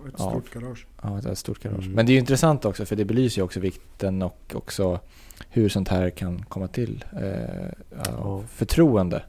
Och 0.00 0.08
ett 0.08 0.14
Ja. 0.18 0.30
stort 0.30 0.54
garage. 0.54 0.86
Ja, 1.02 1.18
ett 1.18 1.38
stort 1.38 1.62
garage. 1.62 1.78
Mm. 1.84 1.92
Men 1.92 2.06
det 2.06 2.12
är 2.12 2.14
ju 2.14 2.20
intressant 2.20 2.64
också 2.64 2.84
för 2.86 2.96
det 2.96 3.04
belyser 3.04 3.38
ju 3.40 3.44
också 3.44 3.60
vikten 3.60 4.22
och 4.22 4.52
också 4.54 5.00
hur 5.50 5.68
sånt 5.68 5.88
här 5.88 6.10
kan 6.10 6.42
komma 6.42 6.68
till. 6.68 7.04
Eh, 7.22 7.68
ja. 8.06 8.42
Förtroende. 8.48 9.22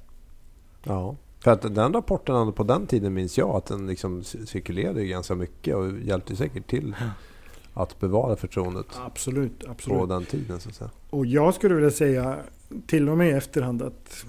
Ja. 0.84 1.16
För 1.40 1.52
att 1.52 1.76
den 1.76 1.94
rapporten 1.94 2.54
på 2.54 2.64
den 2.64 2.88
tiden 2.88 3.14
minns 3.14 3.38
jag 3.38 3.50
att 3.50 3.66
den 3.66 3.88
liksom 3.88 4.24
cirkulerade 4.24 5.02
ju 5.02 5.08
ganska 5.08 5.36
mycket 5.36 5.76
och 5.76 6.00
hjälpte 6.00 6.36
säkert 6.36 6.68
till 6.68 6.96
att 7.74 8.00
bevara 8.00 8.36
förtroendet 8.36 8.86
Absolut, 9.06 9.66
på 9.66 9.72
absolut. 9.72 10.10
den 10.10 10.26
tiden 10.26 10.60
så 10.60 10.70
att 10.70 10.76
säga. 10.76 10.90
Och 11.10 11.26
jag 11.26 11.54
skulle 11.54 11.76
vilja 11.76 11.92
säga, 11.92 12.38
till 12.88 13.10
och 13.10 13.18
med 13.18 13.28
i 13.30 13.32
efterhand, 13.32 13.82
att 13.82 14.26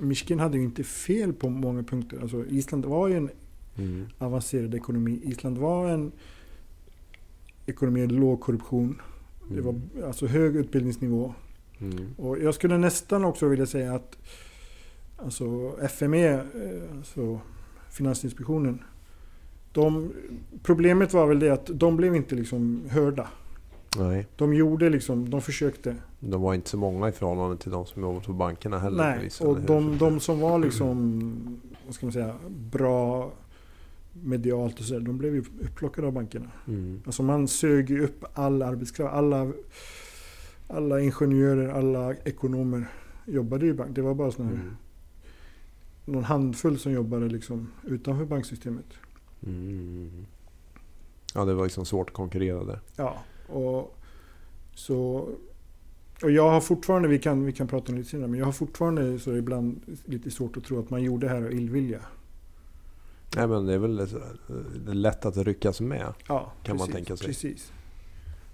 Mishkin 0.00 0.40
hade 0.40 0.58
ju 0.58 0.64
inte 0.64 0.84
fel 0.84 1.32
på 1.32 1.48
många 1.50 1.82
punkter. 1.82 2.18
Alltså 2.20 2.44
Island 2.46 2.84
var 2.84 3.08
ju 3.08 3.16
en 3.16 3.30
Mm. 3.78 4.06
avancerad 4.18 4.74
ekonomi. 4.74 5.20
Island 5.24 5.58
var 5.58 5.88
en 5.88 6.12
ekonomi 7.66 8.00
med 8.00 8.12
låg 8.12 8.40
korruption. 8.40 9.00
Det 9.54 9.60
var 9.60 9.80
alltså 10.06 10.26
hög 10.26 10.56
utbildningsnivå. 10.56 11.34
Mm. 11.80 12.14
Och 12.16 12.38
jag 12.38 12.54
skulle 12.54 12.78
nästan 12.78 13.24
också 13.24 13.48
vilja 13.48 13.66
säga 13.66 13.94
att 13.94 14.18
alltså 15.16 15.76
FME, 15.82 16.28
eh, 16.34 16.96
alltså 16.96 17.40
Finansinspektionen, 17.90 18.82
de, 19.72 20.12
problemet 20.62 21.12
var 21.12 21.26
väl 21.26 21.38
det 21.38 21.50
att 21.50 21.70
de 21.74 21.96
blev 21.96 22.16
inte 22.16 22.34
liksom 22.34 22.82
hörda. 22.90 23.28
Nej, 23.98 24.26
De 24.36 24.54
gjorde 24.54 24.90
liksom, 24.90 25.30
de 25.30 25.42
försökte. 25.42 25.96
De 26.20 26.40
var 26.42 26.54
inte 26.54 26.70
så 26.70 26.76
många 26.76 27.08
i 27.08 27.12
förhållande 27.12 27.56
till 27.56 27.70
de 27.70 27.86
som 27.86 28.02
jobbade 28.02 28.24
på 28.26 28.32
bankerna 28.32 28.78
heller. 28.78 29.04
Nej, 29.04 29.16
förvisso, 29.18 29.44
och 29.46 29.60
de, 29.60 29.98
de 29.98 30.20
som 30.20 30.40
var 30.40 30.58
liksom, 30.64 31.60
vad 31.86 31.94
ska 31.94 32.06
man 32.06 32.12
säga, 32.12 32.34
bra 32.48 33.30
medialt 34.12 34.78
och 34.78 34.84
så 34.84 34.94
där, 34.94 35.00
de 35.00 35.18
blev 35.18 35.34
ju 35.34 35.44
upplockade 35.60 36.06
av 36.06 36.12
bankerna. 36.12 36.50
Mm. 36.68 37.02
Alltså 37.06 37.22
man 37.22 37.48
sög 37.48 37.90
ju 37.90 38.04
upp 38.04 38.24
all 38.34 38.62
arbetskraft, 38.62 39.14
alla, 39.14 39.52
alla 40.68 41.00
ingenjörer, 41.00 41.68
alla 41.68 42.14
ekonomer 42.14 42.86
jobbade 43.26 43.66
i 43.66 43.72
bank. 43.74 43.94
Det 43.94 44.02
var 44.02 44.14
bara 44.14 44.30
såna 44.30 44.48
här, 44.48 44.54
Mm. 44.54 44.76
någon 46.04 46.24
handfull 46.24 46.78
som 46.78 46.92
jobbade 46.92 47.28
liksom 47.28 47.68
utanför 47.86 48.24
banksystemet. 48.24 48.86
Mm. 49.46 50.26
Ja, 51.34 51.44
det 51.44 51.54
var 51.54 51.64
liksom 51.64 51.84
svårt 51.84 52.08
att 52.08 52.14
konkurrera 52.14 52.64
där. 52.64 52.80
Ja, 52.96 53.18
och 53.48 53.96
så... 54.74 55.28
Och 56.22 56.30
jag 56.30 56.50
har 56.50 56.60
fortfarande, 56.60 57.08
vi 57.08 57.18
kan, 57.18 57.44
vi 57.44 57.52
kan 57.52 57.68
prata 57.68 57.88
om 57.88 57.94
det 57.94 57.98
lite 57.98 58.10
senare, 58.10 58.28
men 58.28 58.38
jag 58.38 58.46
har 58.46 58.52
fortfarande 58.52 59.18
så 59.18 59.36
ibland 59.36 59.80
lite 60.04 60.30
svårt 60.30 60.56
att 60.56 60.64
tro 60.64 60.78
att 60.80 60.90
man 60.90 61.02
gjorde 61.02 61.26
det 61.26 61.32
här 61.32 61.42
av 61.42 61.52
illvilja. 61.52 61.98
Nej, 63.36 63.46
men 63.46 63.66
det 63.66 63.74
är 63.74 63.78
väl 63.78 63.98
eh, 64.00 64.06
det 64.84 64.90
är 64.90 64.94
lätt 64.94 65.26
att 65.26 65.36
ryckas 65.36 65.80
med. 65.80 66.12
Ja, 66.28 66.52
Kan 66.62 66.76
man 66.76 66.86
precis, 66.86 66.94
tänka 66.94 67.16
sig. 67.16 67.26
Precis. 67.26 67.72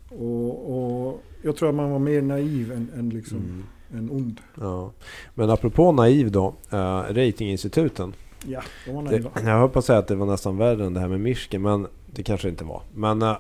Och, 0.09 0.76
och 1.07 1.22
jag 1.42 1.57
tror 1.57 1.68
att 1.68 1.74
man 1.74 1.90
var 1.90 1.98
mer 1.98 2.22
naiv 2.22 2.72
än, 2.72 2.90
än, 2.96 3.09
liksom, 3.11 3.38
Mm. 3.38 3.64
än 4.05 4.11
ond. 4.11 4.40
Ja. 4.61 4.92
Men 5.35 5.50
apropå 5.50 5.92
naiv 5.92 6.31
då, 6.33 6.55
uh, 6.72 6.79
ratinginstituten. 7.14 8.12
Ja, 8.46 8.62
de 8.87 8.92
var 8.94 9.02
Det, 9.02 9.11
naiva. 9.11 9.31
jag 9.35 9.59
höll 9.59 9.68
på 9.68 9.79
att 9.79 9.85
säga 9.85 9.98
att 9.98 10.09
det 10.09 10.14
var 10.14 10.26
nästan 10.26 10.57
värre 10.57 10.87
än 10.87 10.94
det 10.94 11.00
här 11.00 11.09
med 11.09 11.20
Mishkin, 11.20 11.62
men 11.62 11.87
det 12.07 12.22
kanske 12.22 12.48
inte 12.48 12.64
var. 12.64 12.83
Men 12.94 13.22
eh, 13.22 13.37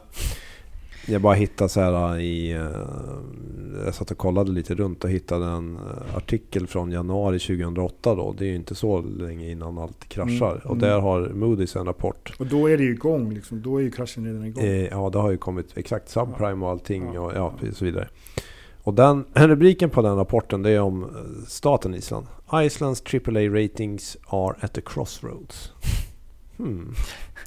jag 1.06 1.20
bara 1.20 1.34
hittade 1.34 1.68
så 1.68 1.80
här 1.80 2.16
eh, 2.16 2.22
i... 2.24 2.52
eh, 2.52 2.66
jag 3.84 3.94
satt 3.94 4.10
och 4.10 4.18
kollade 4.18 4.52
lite 4.52 4.74
runt 4.74 5.04
och 5.04 5.10
hittade 5.10 5.46
en 5.46 5.76
eh, 5.76 6.16
artikel 6.16 6.66
från 6.66 6.90
januari 6.92 7.38
2008 7.38 8.14
då. 8.14 8.34
Det 8.38 8.44
är 8.44 8.48
ju 8.48 8.54
inte 8.54 8.74
så 8.74 9.00
länge 9.00 9.50
innan 9.50 9.78
allt 9.78 10.08
kraschar. 10.08 10.50
Mm, 10.50 10.60
Och 10.64 10.76
mm. 10.76 10.78
där 10.78 11.00
har 11.00 11.20
Moody's 11.28 11.78
en 11.78 11.86
rapport. 11.86 12.32
Och 12.38 12.46
då 12.46 12.70
är 12.70 12.76
det 12.78 12.84
ju 12.84 12.90
igång, 12.92 13.34
liksom. 13.34 13.62
då 13.62 13.76
är 13.76 13.82
ju 13.82 13.90
kraschen 13.90 14.24
redan 14.24 14.44
igång. 14.44 14.64
Eh, 14.64 14.86
ja, 14.86 15.10
det 15.10 15.18
har 15.18 15.30
ju 15.30 15.36
kommit 15.36 15.66
exakt 15.76 16.08
subprime 16.08 16.64
och 16.64 16.70
allting 16.70 17.10
Ja. 17.14 17.20
och 17.20 17.32
ja, 17.34 17.54
så 17.72 17.84
vidare. 17.84 18.08
Och 18.82 18.94
den, 18.94 19.24
rubriken 19.34 19.90
på 19.90 20.02
den 20.02 20.16
rapporten 20.16 20.62
det 20.62 20.70
är 20.70 20.80
om 20.80 21.06
staten 21.48 21.94
Island. 21.94 22.26
Islands 22.54 23.02
AAA 23.14 23.62
ratings 23.62 24.16
are 24.26 24.54
at 24.60 24.78
a 24.78 24.80
crossroads. 24.86 25.72
Hmm. 26.58 26.94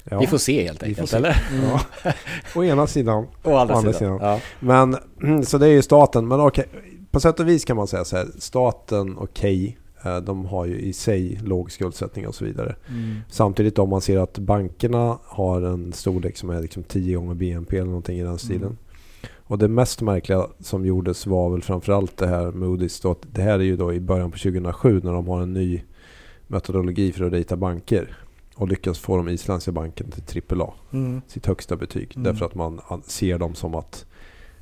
Ja, 0.04 0.20
Vi 0.20 0.26
får 0.26 0.38
se 0.38 0.62
helt 0.62 0.82
enkelt, 0.82 1.10
se. 1.10 1.16
eller? 1.16 1.42
Mm. 1.52 1.64
ja. 1.70 2.12
Å 2.54 2.64
ena 2.64 2.86
sidan. 2.86 3.26
Å 3.42 3.56
andra, 3.56 3.74
andra 3.74 3.92
sidan. 3.92 4.18
sidan. 4.18 4.18
Ja. 4.20 4.40
Men, 4.60 4.96
mm, 5.22 5.44
så 5.44 5.58
det 5.58 5.66
är 5.66 5.70
ju 5.70 5.82
staten. 5.82 6.28
Men 6.28 6.40
okej, 6.40 6.66
på 7.10 7.20
sätt 7.20 7.40
och 7.40 7.48
vis 7.48 7.64
kan 7.64 7.76
man 7.76 7.86
säga 7.86 8.04
så 8.04 8.16
här. 8.16 8.26
Staten 8.38 9.16
och 9.16 9.30
Key, 9.34 9.72
eh, 10.04 10.16
de 10.16 10.46
har 10.46 10.66
ju 10.66 10.80
i 10.80 10.92
sig 10.92 11.40
låg 11.44 11.72
skuldsättning 11.72 12.28
och 12.28 12.34
så 12.34 12.44
vidare. 12.44 12.76
Mm. 12.88 13.16
Samtidigt 13.28 13.78
om 13.78 13.88
man 13.88 14.00
ser 14.00 14.18
att 14.18 14.38
bankerna 14.38 15.18
har 15.24 15.62
en 15.62 15.92
storlek 15.92 16.36
som 16.36 16.50
är 16.50 16.62
liksom 16.62 16.82
10 16.82 17.16
gånger 17.16 17.34
BNP 17.34 17.76
eller 17.76 17.86
någonting 17.86 18.18
i 18.18 18.22
den 18.22 18.38
stilen. 18.38 18.62
Mm. 18.62 18.76
Och 19.50 19.58
det 19.58 19.68
mest 19.68 20.00
märkliga 20.00 20.46
som 20.60 20.86
gjordes 20.86 21.26
var 21.26 21.50
väl 21.50 21.62
framförallt 21.62 22.16
det 22.16 22.26
här 22.26 22.46
Moody's. 22.46 23.02
Då, 23.02 23.16
det 23.32 23.42
här 23.42 23.58
är 23.58 23.62
ju 23.64 23.76
då 23.76 23.92
i 23.92 24.00
början 24.00 24.30
på 24.30 24.38
2007 24.38 25.00
när 25.04 25.12
de 25.12 25.28
har 25.28 25.40
en 25.40 25.52
ny 25.52 25.82
metodologi 26.46 27.12
för 27.12 27.24
att 27.24 27.32
rita 27.32 27.56
banker. 27.56 28.16
Och 28.60 28.68
lyckas 28.68 28.98
få 28.98 29.16
de 29.16 29.28
isländska 29.28 29.72
banken 29.72 30.10
till 30.10 30.42
AAA, 30.42 30.72
Mm. 30.92 31.22
sitt 31.26 31.46
högsta 31.46 31.76
betyg. 31.76 32.12
Mm. 32.16 32.24
Därför 32.24 32.46
att 32.46 32.54
man 32.54 32.80
an- 32.88 33.02
ser 33.06 33.38
dem 33.38 33.54
som 33.54 33.74
att 33.74 34.06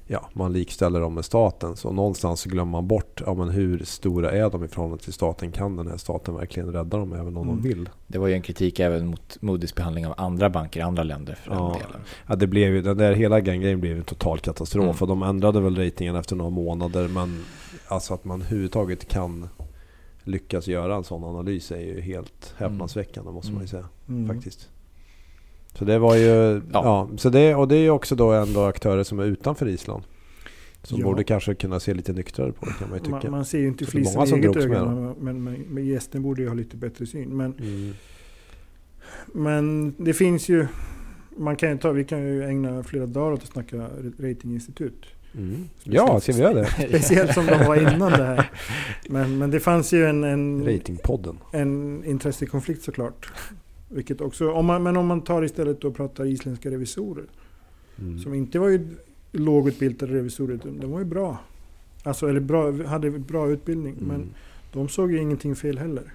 ja, 0.07 0.29
man 0.33 0.53
likställer 0.53 1.01
dem 1.01 1.15
med 1.15 1.25
staten. 1.25 1.77
Så 1.77 1.93
någonstans 1.93 2.41
så 2.41 2.49
glömmer 2.49 2.73
man 2.73 2.87
bort 2.89 3.23
ja, 3.27 3.35
men 3.35 3.49
hur 3.49 3.85
stora 3.85 4.31
är 4.33 4.51
de 4.51 4.65
i 4.65 4.69
förhållande 4.69 5.05
till 5.05 5.13
staten. 5.13 5.53
Kan 5.53 5.77
den 5.77 5.87
här 5.87 5.97
staten 5.97 6.35
verkligen 6.35 6.73
rädda 6.73 6.99
dem 6.99 7.13
även 7.13 7.37
om 7.37 7.49
Mm. 7.49 7.63
de 7.63 7.69
vill? 7.69 7.89
Det 8.07 8.19
var 8.19 8.29
ju 8.29 8.35
en 8.35 8.43
kritik 8.43 8.81
även 8.81 9.07
mot 9.07 9.37
Moody's 9.41 9.77
behandling 9.77 10.07
av 10.07 10.15
andra 10.17 10.51
banker 10.51 10.81
i 10.81 10.83
andra 10.83 11.03
länder 11.03 11.35
för 11.35 11.55
Ja. 11.55 11.61
den 11.61 11.73
delen. 11.73 12.01
Ja, 12.27 12.37
det 12.37 12.47
blev 12.47 12.75
ju, 12.75 12.83
den 12.83 12.97
där 12.99 13.13
hela 13.13 13.41
grejen 13.41 13.81
blev 13.81 13.97
en 13.97 14.05
total 14.05 14.39
katastrof. 14.39 14.83
Mm. 14.85 14.95
För 14.95 15.07
de 15.07 15.23
ändrade 15.23 15.61
väl 15.61 15.77
ratingen 15.77 16.17
efter 16.17 16.37
några 16.37 16.51
månader. 16.51 17.09
Men 17.09 17.45
alltså 17.89 18.15
att 18.15 18.25
man 18.25 18.41
överhuvudtaget 18.43 19.09
kan 19.09 19.49
lyckas 20.29 20.67
göra 20.69 20.95
en 20.97 21.05
sån 21.05 21.25
analys 21.25 21.73
är 21.73 21.81
ju 21.81 22.01
helt 22.01 22.55
häpnadsväckande 22.57 23.31
måste 23.33 23.53
man 23.53 23.63
ju 23.63 23.69
säga. 23.69 23.89
Mm. 24.09 24.29
Faktiskt. 24.35 24.69
Så 25.75 25.85
det 25.85 25.99
var 25.99 26.15
ju, 26.17 26.27
ja. 26.27 26.61
Ja. 26.73 27.09
så 27.17 27.31
det, 27.31 27.55
och 27.55 27.69
det 27.69 27.77
är 27.77 27.81
ju 27.81 27.91
också 27.91 28.15
då 28.17 28.33
ändå 28.33 28.65
aktörer 28.65 29.03
som 29.05 29.19
är 29.19 29.25
utanför 29.25 29.69
Island. 29.69 30.03
Som 30.83 30.99
Ja. 31.01 31.05
borde 31.05 31.25
kanske 31.25 31.55
kunna 31.55 31.81
se 31.81 31.95
lite 31.95 32.13
nyktrare 32.13 32.53
på 32.53 32.67
det 32.67 32.73
kan 32.73 32.89
man 32.89 32.99
ju 32.99 33.05
tycka. 33.05 33.17
Man, 33.23 33.31
man 33.31 33.45
ser 33.45 33.59
ju 33.59 33.69
inte 33.69 33.85
många 33.99 34.27
i 34.27 34.33
eget 34.33 34.57
öga, 34.57 34.85
men, 35.21 35.45
men, 35.45 35.55
men 35.69 35.87
gästen 35.87 36.23
borde 36.23 36.43
ju 36.43 36.49
ha 36.49 36.55
lite 36.55 36.77
bättre 36.77 37.07
syn. 37.07 37.37
Men, 37.37 37.53
Mm. 37.59 37.93
men 39.27 39.95
det 39.99 40.13
finns 40.15 40.49
ju, 40.49 40.67
man 41.37 41.57
kan 41.57 41.71
ju 41.71 41.79
ta, 41.79 41.93
vi 41.93 42.05
kan 42.05 42.19
ju 42.23 42.45
ägna 42.45 42.83
flera 42.83 43.07
dagar 43.07 43.33
åt 43.33 43.43
att 43.43 43.49
snacka 43.49 43.89
ratinginstitut. 44.19 45.07
Mm. 45.39 45.69
Ja, 45.85 46.21
ska 46.21 46.33
vi 46.33 46.39
göra 46.41 46.55
det? 46.55 46.67
Speciellt 46.89 47.35
som 47.35 47.47
de 47.47 47.59
var 47.67 47.77
innan 47.77 48.11
det 48.13 48.25
här. 48.25 48.51
Men, 49.09 49.39
men 49.39 49.51
det 49.51 49.61
fanns 49.61 49.93
ju 49.93 50.07
en, 50.07 50.25
en, 50.25 50.65
Ratingpodden. 50.67 51.39
en 51.53 52.05
intressekonflikt 52.05 52.83
såklart. 52.83 53.33
Vilket 53.89 54.21
också, 54.21 54.53
om 54.53 54.67
man, 54.67 54.83
men 54.83 54.97
om 54.97 55.07
man 55.07 55.21
tar 55.21 55.43
istället 55.45 55.85
och 55.85 55.97
pratar 55.97 56.25
isländska 56.27 56.71
revisorer. 56.71 57.25
Mm. 57.99 58.19
Som 58.19 58.35
inte 58.35 58.59
var 58.59 58.69
ju 58.69 58.87
lågutbildade 59.33 60.13
revisorer, 60.15 60.55
utan 60.55 60.81
de 60.81 60.91
var 60.91 60.99
ju 60.99 61.05
bra. 61.05 61.39
Alltså, 62.03 62.29
eller 62.29 62.41
bra, 62.41 62.83
hade 62.87 63.11
bra 63.11 63.49
utbildning. 63.51 63.95
Men 64.01 64.17
Mm. 64.17 64.29
de 64.73 64.89
såg 64.89 65.13
ju 65.13 65.19
ingenting 65.19 65.57
fel 65.57 65.79
heller. 65.79 66.13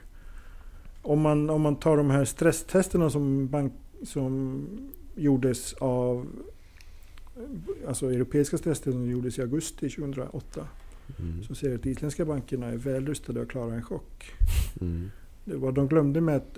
Om 1.01 1.21
man, 1.21 1.49
om 1.49 1.62
man 1.62 1.75
tar 1.75 1.97
de 1.97 2.09
här 2.09 2.25
stresstesterna 2.25 3.09
som, 3.09 3.47
bank, 3.47 3.73
som 4.03 4.62
gjordes 5.15 5.73
av 5.73 6.25
Alltså 7.87 8.11
europeiska 8.11 8.57
stresstester 8.57 8.91
som 8.91 9.09
gjordes 9.11 9.39
i 9.39 9.41
augusti 9.41 9.89
2008. 9.89 10.67
Mm. 11.19 11.43
Så 11.43 11.55
ser 11.55 11.67
jag 11.67 11.75
att 11.75 11.83
de 11.83 11.89
isländska 11.89 12.25
bankerna 12.25 12.67
är 12.67 12.77
väl 12.77 13.05
rustade 13.05 13.41
att 13.41 13.47
klara 13.49 13.73
en 13.73 13.83
chock. 13.83 14.31
Mm. 14.81 15.11
Det 15.45 15.55
var, 15.55 15.71
de 15.71 15.87
glömde 15.87 16.21
med 16.21 16.35
att, 16.35 16.57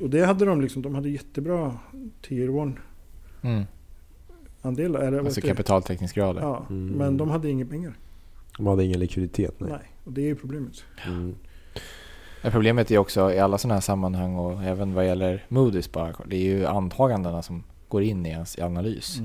och 0.00 0.10
det 0.10 0.24
hade 0.26 0.44
de 0.44 0.60
liksom, 0.60 0.82
de 0.82 0.94
hade 0.94 1.08
jättebra 1.10 1.78
tier 2.22 2.68
1 2.68 2.74
Mm. 3.44 3.64
andelar. 4.62 5.00
Eller, 5.00 5.18
Alltså 5.18 5.40
kapitaltäckningsgrader. 5.40 6.40
Ja, 6.40 6.66
Mm. 6.70 6.86
men 6.94 7.16
de 7.16 7.30
hade 7.30 7.50
inga 7.50 7.66
pengar. 7.66 7.94
De 8.56 8.66
hade 8.66 8.84
ingen 8.84 9.00
likviditet. 9.00 9.60
Nej. 9.60 9.70
Nej. 9.70 9.80
och 10.04 10.12
det 10.12 10.20
är 10.20 10.26
ju 10.26 10.34
problemet. 10.34 10.84
Mm. 11.06 11.34
Ja, 12.42 12.50
Problemet 12.50 12.90
är 12.90 12.98
också 12.98 13.32
i 13.32 13.38
alla 13.38 13.58
sådana 13.58 13.74
här 13.74 13.80
sammanhang 13.80 14.34
och 14.36 14.62
även 14.62 14.94
vad 14.94 15.06
gäller 15.06 15.44
Moody's 15.48 15.92
bara. 15.92 16.14
Det 16.26 16.36
är 16.36 16.40
ju 16.56 16.66
antagandena 16.66 17.42
som 17.42 17.62
går 17.92 18.02
in 18.02 18.26
i 18.26 18.28
ens 18.28 18.58
analys. 18.58 19.18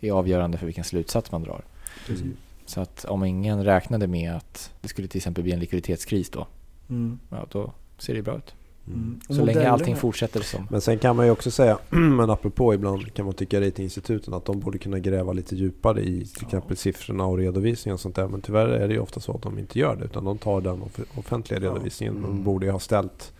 är 0.00 0.12
avgörande 0.12 0.58
för 0.58 0.66
vilken 0.66 0.84
slutsats 0.84 1.32
man 1.32 1.42
drar. 1.42 1.64
Precis. 2.06 2.26
Så 2.66 2.80
att 2.80 3.04
om 3.04 3.24
ingen 3.24 3.64
räknade 3.64 4.06
med 4.06 4.34
att 4.36 4.70
det 4.80 4.88
skulle 4.88 5.08
till 5.08 5.18
exempel 5.18 5.44
bli 5.44 5.52
en 5.52 5.60
likviditetskris 5.60 6.30
då, 6.30 6.46
Mm. 6.88 7.18
ja, 7.30 7.46
då 7.52 7.72
ser 7.98 8.14
det 8.14 8.22
bra 8.22 8.36
ut. 8.36 8.54
Mm. 8.86 9.20
Och 9.28 9.34
Så 9.34 9.44
länge 9.44 9.68
allting 9.70 9.96
fortsätter 9.96 10.40
som... 10.40 10.66
Men 10.70 10.80
sen 10.80 10.98
kan 10.98 11.16
man 11.16 11.26
ju 11.26 11.32
också 11.32 11.50
säga, 11.50 11.78
men 11.90 12.30
apropå 12.30 12.74
ibland 12.74 13.14
kan 13.14 13.24
man 13.24 13.34
tycka 13.34 13.60
ratinginstituten 13.60 14.34
att 14.34 14.44
de 14.44 14.60
borde 14.60 14.78
kunna 14.78 14.98
gräva 14.98 15.32
lite 15.32 15.56
djupare 15.56 16.00
i 16.02 16.26
till 16.26 16.44
exempel 16.44 16.76
siffrorna 16.76 17.24
och 17.26 17.38
redovisningen 17.38 17.94
och 17.94 18.00
sånt 18.00 18.16
där. 18.16 18.28
Men 18.28 18.40
tyvärr 18.40 18.68
är 18.68 18.88
det 18.88 18.94
ju 18.94 19.00
ofta 19.00 19.20
så 19.20 19.32
att 19.32 19.42
de 19.42 19.58
inte 19.58 19.78
gör 19.78 19.96
det 19.96 20.04
utan 20.04 20.24
de 20.24 20.38
tar 20.38 20.60
den 20.60 20.82
off- 20.82 21.18
offentliga 21.18 21.60
Ja. 21.60 21.66
redovisningen. 21.70 22.14
De 22.22 22.24
Mm. 22.30 22.44
borde 22.44 22.66
ju 22.66 22.72
ha 22.72 22.78
ställt 22.78 23.32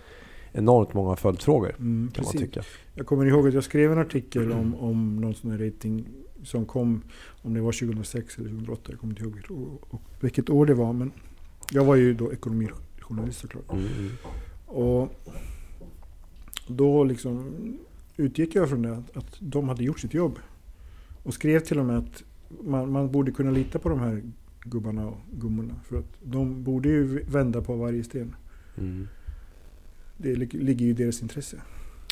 enormt 0.52 0.94
många 0.94 1.16
följdfrågor 1.16 1.68
Mm, 1.68 1.78
kan 1.78 2.24
man 2.24 2.32
precis. 2.32 2.40
tycka. 2.40 2.62
Jag 2.94 3.06
kommer 3.06 3.26
ihåg 3.26 3.48
att 3.48 3.54
jag 3.54 3.64
skrev 3.64 3.92
en 3.92 3.98
artikel 3.98 4.52
om, 4.52 4.74
om 4.74 5.16
någon 5.16 5.34
sån 5.34 5.50
här 5.50 5.58
rating 5.58 6.04
som 6.42 6.66
kom, 6.66 7.02
om 7.42 7.54
det 7.54 7.60
var 7.60 7.72
2006 7.72 8.38
eller 8.38 8.48
2008, 8.48 8.82
jag 8.86 9.00
kommer 9.00 9.12
inte 9.12 9.22
ihåg 9.22 9.60
år, 9.60 9.78
och 9.80 10.02
vilket 10.20 10.50
år 10.50 10.66
det 10.66 10.74
var. 10.74 10.92
Men 10.92 11.12
jag 11.72 11.84
var 11.84 11.96
ju 11.96 12.14
då 12.14 12.32
ekonomijournalist 12.32 13.40
såklart. 13.40 13.72
Mm, 13.72 13.86
mm. 13.98 14.10
Och 14.66 15.08
då 16.66 17.04
liksom 17.04 17.52
utgick 18.16 18.54
jag 18.54 18.68
från 18.68 18.82
det 18.82 18.92
att, 18.96 19.16
att 19.16 19.36
de 19.38 19.68
hade 19.68 19.84
gjort 19.84 20.00
sitt 20.00 20.14
jobb. 20.14 20.38
Och 21.22 21.34
skrev 21.34 21.60
till 21.60 21.78
och 21.78 21.86
med 21.86 21.98
att 21.98 22.22
man, 22.60 22.92
man 22.92 23.12
borde 23.12 23.32
kunna 23.32 23.50
lita 23.50 23.78
på 23.78 23.88
de 23.88 23.98
här 24.00 24.22
gubbarna 24.64 25.08
och 25.08 25.18
gummorna. 25.32 25.74
För 25.84 25.98
att 25.98 26.18
de 26.22 26.64
borde 26.64 26.88
ju 26.88 27.24
vända 27.24 27.62
på 27.62 27.76
varje 27.76 28.04
sten. 28.04 28.34
Mm. 28.78 29.08
Det 30.22 30.34
lig- 30.34 30.62
ligger 30.64 30.84
ju 30.84 30.90
i 30.90 30.94
deras 30.94 31.22
intresse. 31.22 31.56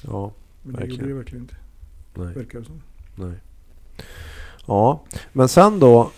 Ja, 0.03 0.33
Men 0.63 0.73
det 0.73 0.79
Verkligen. 0.79 1.01
gjorde 1.01 1.13
det 1.13 1.19
verkligen 1.19 1.43
inte, 1.45 1.57
nej. 2.15 2.35
verkar 2.35 2.59
det 2.59 2.65
som. 2.65 2.83
Nej. 3.15 3.33
Ja, 4.67 5.03
men 5.33 5.49
sen 5.49 5.79
då. 5.79 6.11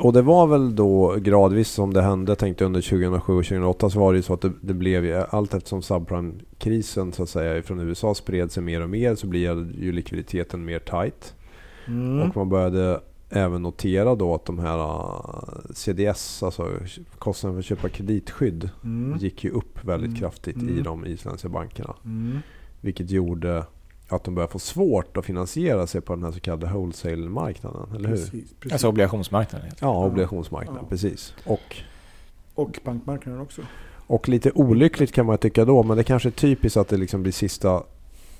Och 0.00 0.12
det 0.12 0.22
var 0.22 0.46
väl 0.46 0.76
då 0.76 1.14
gradvis 1.18 1.68
som 1.68 1.92
det 1.94 2.02
hände. 2.02 2.36
Tänkte 2.36 2.64
under 2.64 2.80
2007 2.80 3.32
och 3.32 3.44
2008 3.44 3.90
så 3.90 4.00
var 4.00 4.12
det 4.12 4.16
ju 4.16 4.22
så 4.22 4.34
att 4.34 4.40
det, 4.40 4.52
det 4.60 4.74
blev 4.74 5.04
ju 5.04 5.14
allt 5.14 5.54
eftersom 5.54 5.82
subprime-krisen 5.82 7.12
så 7.12 7.22
att 7.22 7.28
säga 7.28 7.62
från 7.62 7.80
USA 7.80 8.14
spred 8.14 8.52
sig 8.52 8.62
mer 8.62 8.80
och 8.82 8.90
mer 8.90 9.14
så 9.14 9.26
blir 9.26 9.40
ju 9.80 9.92
likviditeten 9.92 10.64
mer 10.64 10.78
tight. 10.78 11.34
Mm. 11.86 12.20
Och 12.30 12.36
man 12.36 12.48
började 12.48 13.00
även 13.34 13.62
notera 13.62 14.14
då 14.14 14.34
att 14.34 14.44
de 14.44 14.58
här 14.58 14.78
ah, 14.78 15.44
CDS, 15.74 16.42
alltså 16.42 16.70
kostnaden 17.18 17.54
för 17.54 17.58
att 17.60 17.64
köpa 17.78 17.88
kreditskydd, 17.88 18.70
Mm. 18.84 19.18
gick 19.18 19.44
ju 19.44 19.50
upp 19.50 19.84
väldigt 19.84 20.08
Mm. 20.08 20.20
kraftigt 20.20 20.56
i 20.56 20.60
Mm. 20.60 20.82
de 20.82 21.06
isländska 21.06 21.48
bankerna. 21.48 21.94
Mm. 22.04 22.38
Vilket 22.80 23.10
gjorde 23.10 23.64
att 24.08 24.24
de 24.24 24.34
började 24.34 24.52
få 24.52 24.58
svårt 24.58 25.16
att 25.16 25.24
finansiera 25.24 25.86
sig 25.86 26.00
på 26.00 26.14
den 26.14 26.24
här 26.24 26.32
så 26.32 26.40
kallade 26.40 26.66
wholesale-marknaden. 26.66 27.88
Eller 27.96 28.08
hur? 28.08 28.16
Precis, 28.16 28.54
precis. 28.60 28.72
Alltså 28.72 28.88
obligationsmarknaden. 28.88 29.70
Ja, 29.80 30.04
obligationsmarknaden. 30.06 30.82
Ja. 30.82 30.88
Precis. 30.88 31.34
Och, 31.44 31.76
och 32.54 32.78
bankmarknaden 32.84 33.40
också. 33.40 33.62
och 34.06 34.28
lite 34.28 34.50
olyckligt 34.54 35.12
kan 35.12 35.26
man 35.26 35.38
tycka 35.38 35.64
då, 35.64 35.82
men 35.82 35.96
det 35.96 36.04
kanske 36.04 36.28
är 36.28 36.30
typiskt 36.30 36.76
att 36.76 36.88
det 36.88 36.96
liksom 36.96 37.22
blir 37.22 37.32
sista 37.32 37.82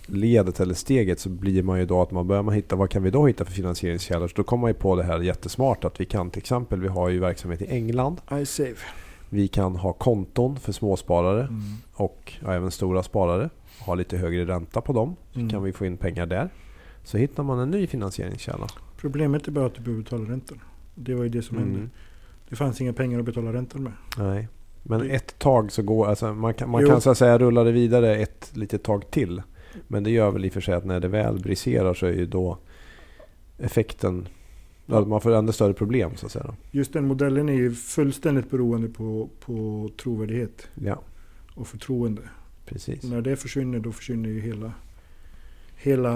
ledet 0.06 0.60
eller 0.60 0.74
steget 0.74 1.20
så 1.20 1.28
blir 1.28 1.62
man 1.62 1.78
ju 1.78 1.86
då 1.86 2.02
att 2.02 2.10
man 2.10 2.26
börjar 2.26 2.42
man 2.42 2.54
hitta, 2.54 2.76
vad 2.76 2.90
kan 2.90 3.02
vi 3.02 3.10
då 3.10 3.26
hitta 3.26 3.44
för 3.44 3.52
finansieringskällor? 3.52 4.28
Så 4.28 4.34
då 4.36 4.42
kommer 4.44 4.60
man 4.60 4.70
ju 4.70 4.74
på 4.74 4.96
det 4.96 5.02
här 5.02 5.20
jättesmart 5.20 5.84
att 5.84 6.00
vi 6.00 6.04
kan 6.04 6.30
till 6.30 6.38
exempel, 6.40 6.80
vi 6.80 6.88
har 6.88 7.08
ju 7.08 7.18
verksamhet 7.20 7.62
i 7.62 7.66
England. 7.66 8.20
iSave. 8.32 8.74
Vi 9.30 9.48
kan 9.48 9.76
ha 9.76 9.92
konton 9.92 10.56
för 10.56 10.72
småsparare 10.72 11.40
Mm. 11.42 11.60
och 11.94 12.32
ja, 12.44 12.52
även 12.54 12.70
stora 12.70 13.02
sparare. 13.02 13.50
Ha 13.86 13.94
lite 13.94 14.16
högre 14.16 14.44
ränta 14.44 14.80
på 14.80 14.92
dem. 14.92 15.16
Så 15.32 15.38
Mm. 15.38 15.50
kan 15.50 15.62
vi 15.62 15.72
få 15.72 15.86
in 15.86 15.96
pengar 15.96 16.26
där. 16.26 16.48
Så 17.04 17.18
hittar 17.18 17.42
man 17.42 17.58
en 17.58 17.70
ny 17.70 17.86
finansieringskälla. 17.86 18.66
Problemet 18.96 19.48
är 19.48 19.52
bara 19.52 19.66
att 19.66 19.74
du 19.74 19.80
behöver 19.82 20.02
betala 20.02 20.24
räntan. 20.30 20.60
Det 20.94 21.14
var 21.14 21.22
ju 21.22 21.28
det 21.28 21.42
som 21.42 21.58
hände. 21.58 21.74
Mm. 21.78 21.90
Det 22.48 22.56
fanns 22.56 22.80
inga 22.80 22.92
pengar 22.92 23.18
att 23.18 23.24
betala 23.24 23.52
räntan 23.52 23.82
med. 23.82 23.92
Nej. 24.18 24.48
Men 24.82 25.00
Det- 25.00 25.08
ett 25.08 25.38
tag 25.38 25.72
så 25.72 25.82
går, 25.82 26.06
alltså 26.06 26.34
man 26.34 26.54
kan, 26.54 26.70
man 26.70 26.82
Jo. 26.82 26.88
kan 26.88 27.00
så 27.00 27.10
att 27.10 27.18
säga 27.18 27.38
rulla 27.38 27.64
det 27.64 27.72
vidare 27.72 28.16
ett 28.16 28.50
litet 28.54 28.82
tag 28.82 29.10
till. 29.10 29.42
Men 29.88 30.04
det 30.04 30.10
gör 30.10 30.30
väl 30.30 30.44
i 30.44 30.48
och 30.48 30.52
för 30.52 30.60
sig 30.60 30.74
att 30.74 30.84
när 30.84 31.00
det 31.00 31.08
väl 31.08 31.38
briserar 31.40 31.94
så 31.94 32.06
är 32.06 32.12
ju 32.12 32.26
då 32.26 32.58
effekten, 33.58 34.28
ja, 34.86 35.04
man 35.04 35.20
får 35.20 35.32
ännu 35.34 35.52
större 35.52 35.72
problem 35.74 36.16
så 36.16 36.26
att 36.26 36.32
säga. 36.32 36.44
då. 36.44 36.54
Just 36.70 36.92
den 36.92 37.06
modellen 37.06 37.48
är 37.48 37.52
ju 37.54 37.74
fullständigt 37.74 38.50
beroende 38.50 38.88
på, 38.88 39.28
på 39.40 39.90
trovärdighet 40.02 40.68
Ja, 40.74 41.02
och 41.54 41.66
förtroende. 41.66 42.22
precis. 42.66 43.02
När 43.02 43.20
det 43.20 43.36
försvinner 43.36 43.78
då 43.78 43.92
försvinner 43.92 44.28
ju 44.28 44.40
hela, 44.40 44.72
hela 45.76 46.14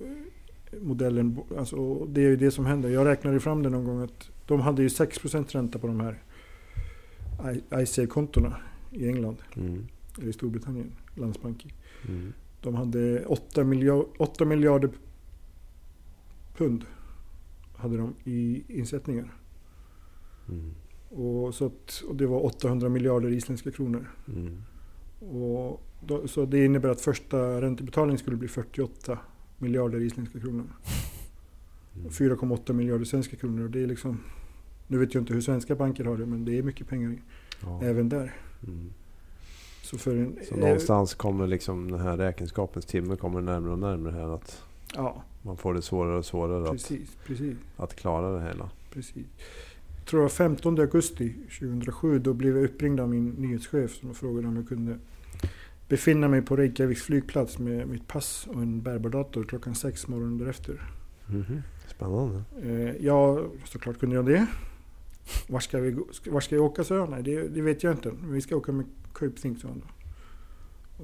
eh, 0.00 0.06
modellen. 0.80 1.38
Alltså, 1.58 2.04
det 2.04 2.20
är 2.20 2.28
ju 2.28 2.36
det 2.36 2.50
som 2.50 2.66
händer. 2.66 2.88
Jag 2.88 3.06
räknade 3.06 3.40
fram 3.40 3.62
det 3.62 3.68
någon 3.70 3.84
gång 3.84 4.02
att 4.02 4.30
de 4.46 4.60
hade 4.60 4.82
ju 4.82 4.88
6% 4.88 5.52
ränta 5.52 5.78
på 5.78 5.86
de 5.86 6.00
här 6.00 6.18
I- 7.54 7.82
iSave-kontona 7.82 8.56
i 8.92 9.08
England, 9.08 9.36
Mm. 9.56 9.86
eller 10.18 10.28
i 10.28 10.32
Storbritannien, 10.32 10.92
Landsbanki. 11.14 11.72
Mm. 12.08 12.32
De 12.60 12.74
hade 12.74 13.26
8 13.26 13.64
miljarder, 13.64 14.06
8 14.18 14.44
miljarder 14.44 14.90
pund 16.56 16.84
hade 17.76 17.96
de 17.96 18.14
i 18.24 18.64
insättningar. 18.68 19.34
Mm. 20.48 20.74
Och, 21.08 21.54
så 21.54 21.66
att, 21.66 22.02
och 22.08 22.16
det 22.16 22.26
var 22.26 22.44
800 22.44 22.88
miljarder 22.88 23.30
isländska 23.30 23.70
kronor. 23.70 24.10
Mm. 24.28 24.62
Och 25.20 25.82
då, 26.06 26.28
så 26.28 26.44
det 26.44 26.64
innebär 26.64 26.88
att 26.88 27.00
första 27.00 27.60
räntebetalningen 27.60 28.18
skulle 28.18 28.36
bli 28.36 28.48
48 28.48 29.18
miljarder 29.58 30.00
isländska 30.00 30.40
kronor. 30.40 30.66
Mm. 31.94 32.08
4,8 32.08 32.72
miljarder 32.72 33.04
svenska 33.04 33.36
kronor. 33.36 33.64
Och 33.64 33.70
det 33.70 33.82
är 33.82 33.86
liksom, 33.86 34.20
nu 34.86 34.98
vet 34.98 35.14
jag 35.14 35.22
inte 35.22 35.34
hur 35.34 35.40
svenska 35.40 35.74
banker 35.74 36.04
har 36.04 36.16
det, 36.16 36.26
men 36.26 36.44
det 36.44 36.58
är 36.58 36.62
mycket 36.62 36.88
pengar 36.88 37.22
Ja. 37.62 37.82
även 37.82 38.08
där. 38.08 38.36
Mm. 38.66 38.90
Så 39.98 40.10
en, 40.10 40.36
Så 40.48 40.56
någonstans 40.56 41.14
kommer 41.14 41.46
liksom 41.46 41.90
den 41.90 42.00
här 42.00 42.16
räkenskapens 42.16 42.84
timme 42.86 43.16
kommer 43.16 43.40
närmare 43.40 43.72
och 43.72 43.78
närmare 43.78 44.12
här 44.12 44.34
att 44.34 44.62
Ja, 44.94 45.22
man 45.42 45.56
får 45.56 45.74
det 45.74 45.82
svårare 45.82 46.18
och 46.18 46.24
svårare 46.24 46.64
att, 46.64 46.70
precis. 46.70 47.16
precis, 47.26 47.56
att 47.76 47.94
klara 47.96 48.38
det 48.38 48.42
hela. 48.48 48.70
precis. 48.92 49.26
Jag 49.96 50.06
tror 50.06 50.22
var 50.22 50.28
15 50.28 50.80
augusti 50.80 51.34
2007, 51.60 52.18
då 52.18 52.32
blev 52.32 52.56
jag 52.56 52.64
uppringd 52.64 53.00
av 53.00 53.08
min 53.08 53.28
nyhetschef 53.28 53.94
som 53.94 54.14
frågade 54.14 54.48
om 54.48 54.56
jag 54.56 54.68
kunde 54.68 54.98
befinna 55.88 56.28
mig 56.28 56.42
på 56.42 56.56
Reykjaviks 56.56 57.02
flygplats 57.02 57.58
med 57.58 57.88
mitt 57.88 58.08
pass 58.08 58.46
och 58.50 58.62
en 58.62 58.82
bärbar 58.82 59.10
dator 59.10 59.44
klockan 59.44 59.74
sex 59.74 60.08
morgonen 60.08 60.38
därefter. 60.38 60.82
Mhm. 61.26 61.62
Spännande. 61.88 62.42
Eh, 62.62 62.96
ja, 63.06 63.44
såklart 63.64 63.98
kunde 63.98 64.16
jag 64.16 64.26
det. 64.26 64.46
Var 65.48 65.60
ska, 65.60 65.78
vi, 65.78 65.90
gå- 65.90 66.06
var 66.26 66.40
ska 66.40 66.54
jag 66.54 66.64
åka, 66.64 66.84
sa 66.84 66.94
jag. 66.94 67.10
Nej, 67.10 67.22
det, 67.22 67.48
det 67.48 67.62
vet 67.62 67.82
jag 67.82 67.92
inte. 67.92 68.12
Men 68.20 68.32
vi 68.32 68.40
ska 68.40 68.56
åka 68.56 68.72
med 68.72 68.86
Cape 69.14 69.40
Think, 69.40 69.60
sa 69.60 69.68
han. 69.68 69.82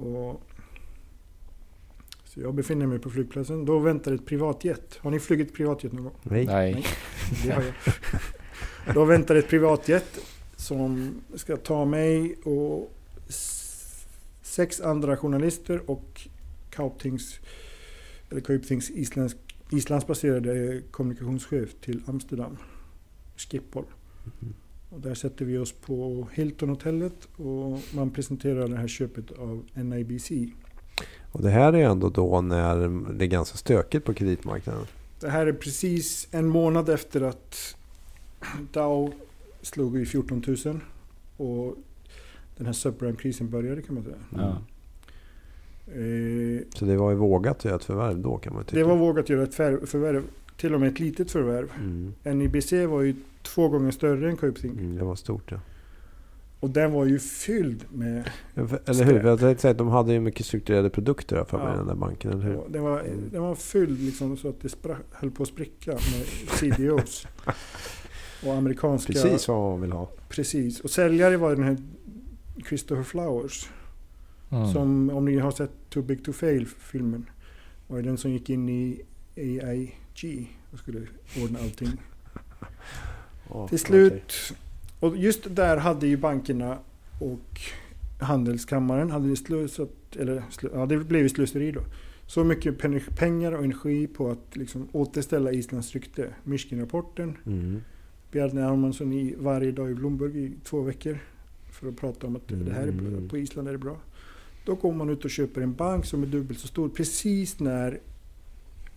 Och, 0.05 0.41
så 2.25 2.39
jag 2.41 2.53
befinner 2.55 2.87
mig 2.87 2.99
på 2.99 3.09
flygplatsen. 3.09 3.65
Då 3.65 3.79
väntar 3.79 4.11
ett 4.11 4.25
privatjet. 4.25 4.97
Har 5.01 5.11
ni 5.11 5.19
flugit 5.19 5.53
privatjet 5.53 5.91
någon 5.93 6.03
gång? 6.03 6.15
Nej. 6.23 6.45
Nej. 6.45 6.85
Det 7.45 7.51
har 7.51 7.63
jag. 7.63 7.73
Då 8.93 9.05
väntar 9.05 9.35
ett 9.35 9.47
privatjet 9.49 10.19
som 10.55 11.15
ska 11.35 11.57
ta 11.57 11.85
mig 11.85 12.35
och 12.43 12.93
sex 14.41 14.81
andra 14.81 15.17
journalister 15.17 15.89
och 15.91 16.27
Kauptings, 16.69 17.39
eller 18.29 18.41
Kauptings 18.41 18.89
isländsk, 18.89 19.37
islandsbaserade 19.71 20.81
kommunikationschef 20.91 21.69
till 21.81 22.01
Amsterdam, 22.05 22.57
Schiphol. 23.37 23.85
Och 24.89 24.99
där 25.01 25.13
sätter 25.15 25.45
vi 25.45 25.57
oss 25.57 25.71
på 25.71 26.27
Hilton-hotellet 26.33 27.27
och 27.35 27.79
man 27.95 28.09
presenterar 28.11 28.67
det 28.67 28.77
här 28.77 28.87
köpet 28.87 29.31
av 29.31 29.63
NIBC. 29.73 30.31
Och 31.31 31.41
det 31.41 31.49
här 31.49 31.73
är 31.73 31.89
ändå 31.89 32.09
då 32.09 32.41
när 32.41 32.75
det 33.13 33.25
är 33.25 33.29
ganska 33.29 33.57
stökigt 33.57 34.05
på 34.05 34.13
kreditmarknaden. 34.13 34.85
Det 35.19 35.29
här 35.29 35.47
är 35.47 35.53
precis 35.53 36.27
en 36.31 36.47
månad 36.47 36.89
efter 36.89 37.21
att 37.21 37.75
Dow 38.71 39.13
slog 39.61 39.97
i 39.97 40.05
14 40.05 40.43
000 40.65 40.79
och 41.37 41.75
den 42.57 42.65
här 42.65 42.73
subprime-krisen 42.73 43.49
började 43.49 43.81
kan 43.81 43.95
man 43.95 44.03
säga. 44.03 44.15
Ja. 44.35 44.57
Eh, 45.93 46.61
Så 46.75 46.85
det 46.85 46.97
var 46.97 47.09
ju 47.11 47.15
vågat 47.17 47.57
att 47.57 47.65
göra 47.65 47.75
ett 47.75 47.83
förvärv 47.83 48.19
då 48.19 48.37
kan 48.37 48.53
man 48.53 48.63
tycka. 48.63 48.77
det 48.77 48.83
var 48.83 48.95
vågat 48.95 49.29
göra 49.29 49.43
ett 49.43 49.55
för- 49.55 49.85
förvärv, 49.85 50.23
till 50.57 50.73
och 50.73 50.79
med 50.79 50.89
ett 50.91 50.99
litet 50.99 51.31
förvärv. 51.31 51.71
Mm. 51.79 52.39
NIBC 52.39 52.73
var 52.87 53.01
ju 53.01 53.15
två 53.47 53.69
gånger 53.69 53.91
större 53.91 54.29
än 54.29 54.37
Kaupthing 54.37 54.71
Mm, 54.71 54.95
det 54.95 55.03
var 55.03 55.15
stort 55.15 55.51
ja. 55.51 55.59
och 56.59 56.69
den 56.69 56.91
var 56.91 57.05
ju 57.05 57.19
fylld 57.19 57.85
med... 57.91 58.29
Eller 58.85 59.03
hur? 59.03 59.23
Jag 59.23 59.39
tänkte 59.39 59.61
säga 59.61 59.71
att 59.71 59.77
de 59.77 59.87
hade 59.87 60.13
ju 60.13 60.19
mycket 60.19 60.45
strukturerade 60.45 60.89
produkter 60.89 61.43
för 61.43 61.57
mig, 61.57 61.67
Ja. 61.71 61.77
den 61.77 61.87
där 61.87 61.95
banken, 61.95 62.31
eller 62.31 62.43
hur? 62.43 62.61
Den 62.69 62.83
var, 62.83 62.99
Mm. 62.99 63.29
den 63.31 63.41
var 63.41 63.55
fylld 63.55 63.99
liksom 63.99 64.37
så 64.37 64.49
att 64.49 64.61
det 64.61 64.67
spra- 64.67 64.97
höll 65.11 65.31
på 65.31 65.43
att 65.43 65.49
spricka 65.49 65.91
med 65.91 66.25
CDOs. 66.59 67.27
Och 68.45 68.53
amerikanska... 68.53 69.13
Precis 69.13 69.47
vad 69.47 69.71
man 69.71 69.81
vill 69.81 69.91
ha. 69.91 70.09
Precis. 70.29 70.79
Och 70.79 70.89
säljare 70.89 71.37
var 71.37 71.55
den 71.55 71.63
här 71.63 71.77
Christopher 72.67 73.03
Flowers. 73.03 73.69
Mm. 74.51 74.67
Som 74.73 75.09
om 75.09 75.25
ni 75.25 75.37
har 75.39 75.51
sett 75.51 75.71
Too 75.89 76.03
Big 76.03 76.23
To 76.25 76.31
Fail 76.33 76.65
filmen. 76.65 77.29
Var 77.87 77.97
det 77.97 78.03
den 78.03 78.17
som 78.17 78.31
gick 78.31 78.49
in 78.49 78.69
i 78.69 79.01
AIG 79.35 80.47
och 80.73 80.79
skulle 80.79 81.07
ordna 81.43 81.59
allting. 81.59 81.89
Ja, 83.49 83.67
Till 83.67 83.79
slut, 83.79 84.13
okej. 84.13 84.57
och 84.99 85.17
just 85.17 85.55
där 85.55 85.77
hade 85.77 86.07
ju 86.07 86.17
bankerna 86.17 86.77
och 87.21 87.59
Handelskammaren 88.19 89.11
hade 89.11 89.35
slösat, 89.35 89.89
eller 90.19 90.43
ja, 90.73 90.85
det 90.85 90.97
blev 90.97 91.21
ju 91.21 91.29
slöseri 91.29 91.71
då. 91.71 91.81
Så 92.27 92.43
mycket 92.43 92.77
pen- 92.77 93.01
pengar 93.17 93.51
och 93.51 93.63
energi 93.63 94.07
på 94.07 94.29
att 94.31 94.55
liksom 94.55 94.87
återställa 94.91 95.51
Islands 95.51 95.93
rykte. 95.93 96.29
Mishkin-rapporten, 96.43 97.37
Mm. 97.45 97.81
Bjarne 98.31 98.61
Hermansson 98.61 99.13
i 99.13 99.35
varje 99.37 99.71
dag 99.71 99.91
i 99.91 99.93
Bloomberg 99.93 100.43
i 100.45 100.51
två 100.63 100.81
veckor. 100.81 101.17
För 101.71 101.87
att 101.89 101.97
prata 101.97 102.27
om 102.27 102.35
att 102.35 102.47
det 102.47 102.73
här 102.73 102.87
är 102.87 102.91
bra, 102.91 103.07
Mm. 103.07 103.29
på 103.29 103.37
Island 103.37 103.67
är 103.67 103.71
det 103.71 103.77
bra. 103.77 103.97
Då 104.65 104.75
går 104.75 104.93
man 104.93 105.09
ut 105.09 105.25
och 105.25 105.31
köper 105.31 105.61
en 105.61 105.73
bank 105.73 106.05
som 106.05 106.23
är 106.23 106.27
dubbelt 106.27 106.59
så 106.59 106.67
stor 106.67 106.89
precis 106.89 107.59
när 107.59 107.99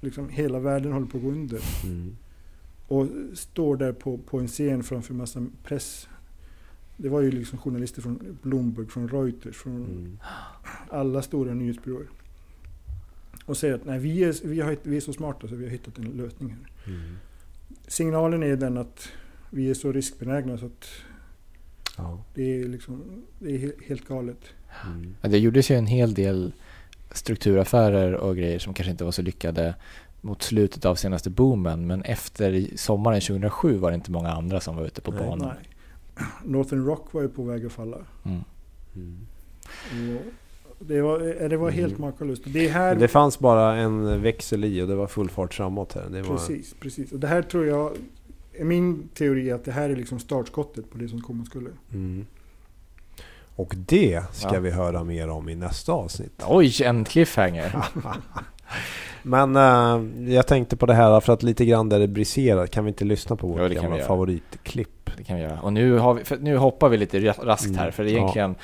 liksom 0.01 0.29
hela 0.29 0.59
världen 0.59 0.93
håller 0.93 1.07
på 1.07 1.17
att 1.17 1.23
gå 1.25 1.31
under. 1.31 1.61
Mm. 1.85 2.17
Och 2.91 3.07
står 3.35 3.77
där 3.77 3.93
på, 3.93 4.19
på 4.19 4.39
en 4.41 4.49
scen 4.49 4.83
framför 4.83 5.15
massa 5.15 5.47
press. 5.65 6.09
Det 6.97 7.09
var 7.09 7.21
ju 7.21 7.31
liksom 7.31 7.59
journalister 7.59 8.03
från 8.03 8.39
Bloomberg, 8.43 8.87
från 8.87 9.09
Reuters, 9.09 9.57
från 9.57 9.77
Mm. 9.85 10.19
alla 10.89 11.23
stora 11.23 11.55
nyhetsbyråer. 11.55 12.07
Och 13.45 13.57
säger 13.57 13.75
att 13.75 13.85
nej, 13.85 13.99
vi, 13.99 14.25
är, 14.25 14.47
vi, 14.47 14.61
har, 14.61 14.77
vi 14.83 14.97
är 14.97 15.01
så 15.01 15.13
smarta 15.13 15.49
så 15.49 15.55
vi 15.55 15.65
har 15.65 15.71
hittat 15.71 15.99
en 15.99 16.05
lösning 16.05 16.51
här. 16.51 16.93
Mm. 16.93 17.17
Signalen 17.87 18.43
är 18.43 18.57
den 18.57 18.77
att 18.79 19.09
vi 19.51 19.71
är 19.71 19.75
så 19.75 19.93
riskbenägna 19.93 20.59
så 20.59 20.67
att 20.67 20.87
Ja. 21.97 22.25
det 22.35 22.61
är, 22.61 22.69
liksom, 22.69 23.23
det 23.39 23.51
är 23.55 23.59
he- 23.59 23.83
helt 23.87 24.09
galet. 24.09 24.41
Mm. 24.87 25.15
Ja, 25.23 25.29
Det 25.29 25.39
gjordes 25.39 25.71
ju 25.71 25.77
en 25.77 25.87
hel 25.87 26.15
del 26.15 26.53
strukturaffärer 27.13 28.15
och 28.15 28.37
grejer 28.37 28.59
som 28.59 28.75
kanske 28.75 28.91
inte 28.91 29.05
var 29.05 29.13
så 29.13 29.23
lyckade 29.23 29.75
mot 30.21 30.43
slutet 30.43 30.85
av 30.85 30.95
senaste 30.95 31.31
boomen. 31.31 31.87
Men 31.87 32.03
efter 32.03 32.67
sommaren 32.77 33.21
2007 33.21 33.77
var 33.77 33.91
det 33.91 33.95
inte 33.95 34.11
många 34.11 34.29
andra 34.31 34.61
som 34.61 34.77
var 34.77 34.85
ute 34.85 35.01
på 35.01 35.11
Nej, 35.11 35.21
banan. 35.21 35.49
Nej. 35.49 36.27
Northern 36.45 36.85
Rock 36.87 37.13
var 37.13 37.23
ju 37.23 37.29
på 37.29 37.43
väg 37.43 37.67
att 37.67 37.73
falla. 37.73 37.97
Mm. 38.25 38.41
Mm. 39.93 40.19
Det 40.79 41.01
var, 41.03 41.43
eh, 41.43 41.49
det 41.49 41.57
var 41.57 41.71
helt 41.71 41.99
Mm. 41.99 42.01
makalöst. 42.11 42.43
Det 42.47 42.69
här, 42.69 42.95
Det 42.95 43.09
fanns 43.09 43.39
bara 43.39 43.77
en 43.77 44.23
växel 44.23 44.65
i 44.65 44.83
och 44.83 44.89
det 44.89 44.95
var 44.95 45.07
full 45.07 45.31
fart 45.31 45.55
framåt 45.55 45.93
här. 45.93 46.07
Det 46.11 46.23
var, 46.23 46.37
precis, 46.37 46.75
precis. 46.81 47.13
Och 47.13 47.19
det 47.21 47.27
här 47.27 47.43
tror 47.43 47.67
jag, 47.67 47.93
är 48.53 48.65
min 48.65 49.09
teori 49.15 49.51
att 49.53 49.65
det 49.65 49.73
här 49.73 49.91
är 49.91 49.97
liksom 49.97 50.19
startskottet 50.19 50.91
på 50.91 50.99
det 50.99 51.09
som 51.09 51.21
komma 51.21 51.45
skulle. 51.45 51.71
Mm. 51.93 52.27
Och 53.57 53.75
det 53.77 54.23
ska 54.33 54.55
Ja. 54.55 54.61
vi 54.61 54.71
höra 54.71 55.05
mer 55.05 55.29
om 55.29 55.49
i 55.49 55.55
nästa 55.55 55.93
avsnitt. 55.93 56.43
Oj, 56.49 56.83
en 56.83 57.05
cliffhanger. 57.05 57.85
Men 59.23 59.57
eh, 59.57 60.33
jag 60.35 60.47
tänkte 60.47 60.77
på 60.77 60.87
det 60.87 60.95
här 60.95 61.21
för 61.21 61.33
att 61.33 61.43
lite 61.43 61.65
grann 61.65 61.89
där 61.89 61.99
det 61.99 62.09
briserar. 62.09 62.67
Kan 62.67 62.85
vi 62.85 62.89
inte 62.89 63.05
lyssna 63.05 63.37
på 63.37 63.47
Jo, 63.47 63.53
vårt 63.53 63.63
det 63.63 63.69
vi 63.69 63.75
gamla 63.75 63.99
favoritklipp? 64.05 65.11
Det 65.17 65.25
kan 65.25 65.37
vi 65.37 65.43
göra. 65.43 65.61
Och 65.61 65.73
nu, 65.73 65.99
har 65.99 66.15
vi, 66.15 66.25
för 66.25 66.37
nu 66.39 66.57
hoppar 66.57 66.89
vi 66.89 66.97
lite 66.97 67.19
ra- 67.21 67.45
raskt 67.45 67.77
här. 67.77 67.83
Mm. 67.83 67.93
För 67.93 68.07
egentligen, 68.07 68.51
år 68.51 68.57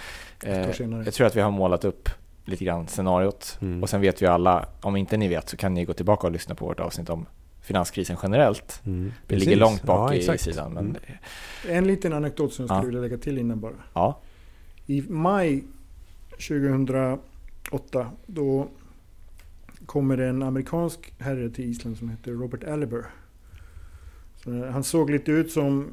eh, 0.51 1.03
jag 1.05 1.15
tror 1.15 1.27
att 1.27 1.37
vi 1.37 1.41
har 1.41 1.51
målat 1.51 1.85
upp 1.85 2.09
lite 2.45 2.65
grann 2.65 2.87
scenariot. 2.87 3.59
Mm. 3.63 3.83
Och 3.83 3.91
sen 3.91 4.01
vet 4.01 4.23
vi 4.23 4.27
alla, 4.27 4.67
om 4.81 4.97
inte 4.97 5.17
ni 5.17 5.29
vet 5.29 5.49
så 5.49 5.57
kan 5.57 5.75
ni 5.75 5.85
gå 5.85 5.93
tillbaka 5.93 6.27
och 6.27 6.33
lyssna 6.33 6.55
på 6.55 6.67
vårt 6.67 6.81
avsnitt 6.81 7.11
om 7.11 7.27
finanskrisen 7.61 8.17
generellt. 8.23 8.81
Mm. 8.87 9.05
Vi 9.05 9.13
Precis. 9.29 9.45
ligger 9.49 9.61
långt 9.61 9.83
bak 9.83 10.15
Ja, 10.15 10.35
i 10.35 10.39
sidan. 10.39 10.73
Men 10.73 10.85
Mm. 10.87 10.97
En 11.79 11.87
liten 11.87 12.13
anekdot 12.13 12.53
som 12.53 12.63
jag 12.63 12.69
skulle 12.71 12.83
Ja. 12.83 12.87
vilja 12.87 13.01
lägga 13.01 13.19
till 13.19 13.39
innan 13.39 13.61
bara. 13.61 13.73
ja, 13.95 14.19
I 14.87 15.05
maj 15.09 15.65
2008 16.49 18.11
då 18.27 18.67
kommer 19.87 20.19
en 20.19 20.43
amerikansk 20.43 21.15
herre 21.19 21.51
till 21.51 21.65
Island 21.71 21.97
som 21.99 22.09
heter 22.09 22.33
Robert 22.33 22.65
Aliber. 22.65 23.05
Så 24.37 24.67
han 24.67 24.85
såg 24.85 25.11
lite 25.11 25.33
ut 25.33 25.51
som 25.53 25.87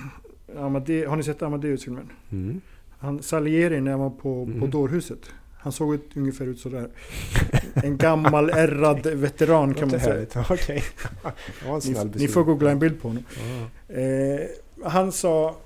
Amade, 0.58 1.06
har 1.08 1.16
ni 1.16 1.22
sett 1.22 1.42
Amadeus-filmen? 1.42 2.08
Mm. 2.30 2.60
Han 2.98 3.22
Salieri 3.22 3.80
när 3.80 3.90
han 3.90 4.00
var 4.00 4.10
på, 4.10 4.20
på 4.46 4.50
Mm. 4.50 4.70
dårhuset. 4.70 5.30
Han 5.62 5.72
såg 5.72 5.94
ut, 5.94 6.16
ungefär 6.16 6.46
ut 6.46 6.60
sådär. 6.60 6.88
En 7.74 7.96
gammal 7.96 8.50
ärrad 8.50 9.06
veteran 9.06 9.74
kan 9.74 9.90
man 9.90 10.00
säga. 10.00 10.26
En 11.66 11.80
Ni, 11.84 12.10
ni 12.14 12.28
får 12.28 12.44
googla 12.44 12.70
en 12.70 12.78
bild 12.78 13.02
på 13.02 13.08
honom. 13.08 13.22
Ja. 13.88 13.94
Eh, 13.94 14.40
han 14.84 15.12
sa, 15.12 15.56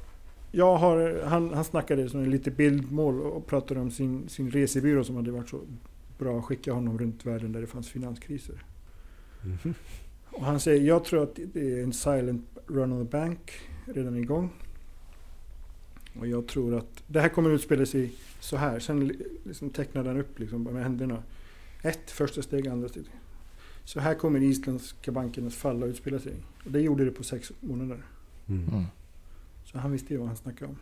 jag 0.52 0.76
har, 0.76 1.22
han, 1.24 1.54
han 1.54 1.64
snackade 1.64 2.08
som 2.08 2.20
en 2.20 2.30
lite 2.30 2.50
bildmål 2.50 3.20
och 3.20 3.46
pratade 3.46 3.80
om 3.80 3.90
sin, 3.90 4.28
sin 4.28 4.50
resebyrå 4.50 5.04
som 5.04 5.16
hade 5.16 5.30
varit 5.30 5.48
så 5.48 5.60
bra 6.24 6.38
att 6.38 6.44
skicka 6.44 6.72
honom 6.72 6.98
runt 6.98 7.26
världen 7.26 7.52
där 7.52 7.60
det 7.60 7.66
fanns 7.66 7.88
finanskriser. 7.88 8.64
Mhm. 9.42 9.74
Och 10.24 10.44
han 10.44 10.60
säger, 10.60 10.82
jag 10.86 11.04
tror 11.04 11.22
att 11.22 11.38
det 11.52 11.72
är 11.72 11.82
en 11.82 11.92
silent 11.92 12.58
run 12.66 12.92
on 12.92 13.06
the 13.06 13.10
bank 13.10 13.52
redan 13.86 14.16
igång. 14.16 14.50
Och 16.18 16.26
jag 16.26 16.46
tror 16.46 16.74
att 16.74 17.02
det 17.06 17.20
här 17.20 17.28
kommer 17.28 17.50
utspela 17.50 17.86
sig 17.86 18.12
så 18.40 18.56
här. 18.56 18.80
Sen 18.80 19.08
li- 19.08 19.38
liksom 19.44 19.70
tecknar 19.70 20.04
den 20.04 20.20
upp 20.20 20.38
liksom 20.38 20.62
med 20.62 20.82
händerna. 20.82 21.22
Ett, 21.82 22.10
första 22.10 22.42
steg, 22.42 22.68
andra 22.68 22.88
steg. 22.88 23.04
Så 23.84 24.00
här 24.00 24.14
kommer 24.14 24.42
isländska 24.42 25.12
banken 25.12 25.46
att 25.46 25.54
falla 25.54 25.86
och 25.86 25.90
utspela 25.90 26.18
sig. 26.18 26.34
Och 26.64 26.70
det 26.70 26.80
gjorde 26.80 27.04
det 27.04 27.10
på 27.10 27.22
sex 27.22 27.52
månader. 27.60 28.02
Mm. 28.48 28.68
mm. 28.68 28.84
Så 29.64 29.78
han 29.78 29.92
visste 29.92 30.12
ju 30.12 30.18
vad 30.18 30.28
han 30.28 30.36
snackade 30.36 30.70
om. 30.70 30.76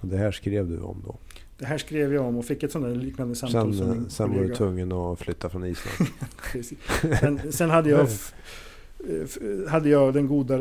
Och 0.00 0.08
det 0.08 0.16
här 0.16 0.32
skrev 0.32 0.68
du 0.68 0.80
om 0.80 1.02
då. 1.06 1.18
Det 1.58 1.66
här 1.66 1.78
skrev 1.78 2.14
jag 2.14 2.24
om 2.24 2.36
och 2.36 2.44
fick 2.44 2.62
ett 2.62 2.72
sånt 2.72 2.84
där 2.84 2.94
liknande 2.94 3.34
samtal 3.34 3.74
Sen, 3.74 3.94
som 3.94 4.10
sen 4.10 4.34
var 4.34 4.42
du 4.42 4.54
tvungen 4.54 4.92
att 4.92 5.18
flytta 5.18 5.48
från 5.48 5.64
Island. 5.64 6.10
Sen, 7.20 7.52
sen 7.52 7.70
hade, 7.70 7.90
jag, 7.90 8.08
hade 9.68 9.88
jag 9.88 10.14
den 10.14 10.26
goda 10.26 10.58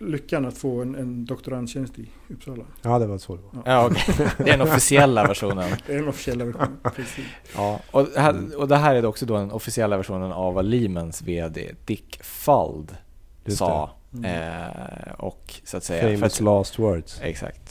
lyckan 0.00 0.46
att 0.46 0.58
få 0.58 0.82
en, 0.82 0.94
en 0.94 1.24
doktorandtjänst 1.24 1.98
i 1.98 2.08
Uppsala. 2.28 2.64
Ja, 2.82 2.98
det 2.98 3.06
var 3.06 3.18
så 3.18 3.36
det 3.36 3.42
var. 3.42 3.62
ja 3.64 3.86
okej. 3.86 4.28
Det 4.38 4.42
är 4.42 4.58
den 4.58 4.60
officiella 4.60 5.26
versionen. 5.26 5.70
Det 5.86 5.92
är 5.92 5.98
den 5.98 6.08
officiella 6.08 6.44
versionen. 6.44 6.76
Precis. 6.94 7.24
Ja, 7.54 7.80
och, 7.90 8.08
här, 8.16 8.56
och 8.56 8.68
det 8.68 8.76
här 8.76 8.94
är 8.94 9.02
då 9.02 9.08
också 9.08 9.26
då 9.26 9.36
den 9.36 9.50
officiella 9.50 9.96
versionen 9.96 10.32
av 10.32 10.54
vad 10.54 10.64
Lehmans 10.64 11.22
VD 11.22 11.74
Dick 11.84 12.18
Fuld 12.22 12.96
Just 13.44 13.58
sa. 13.58 13.90
Mm. 14.14 14.24
Eh, 14.24 15.12
och 15.16 15.54
så 15.64 15.76
att 15.76 15.84
säga... 15.84 16.02
för 16.02 16.14
Famous 16.14 16.34
att, 16.34 16.40
last 16.40 16.78
words. 16.78 17.20
exakt. 17.22 17.65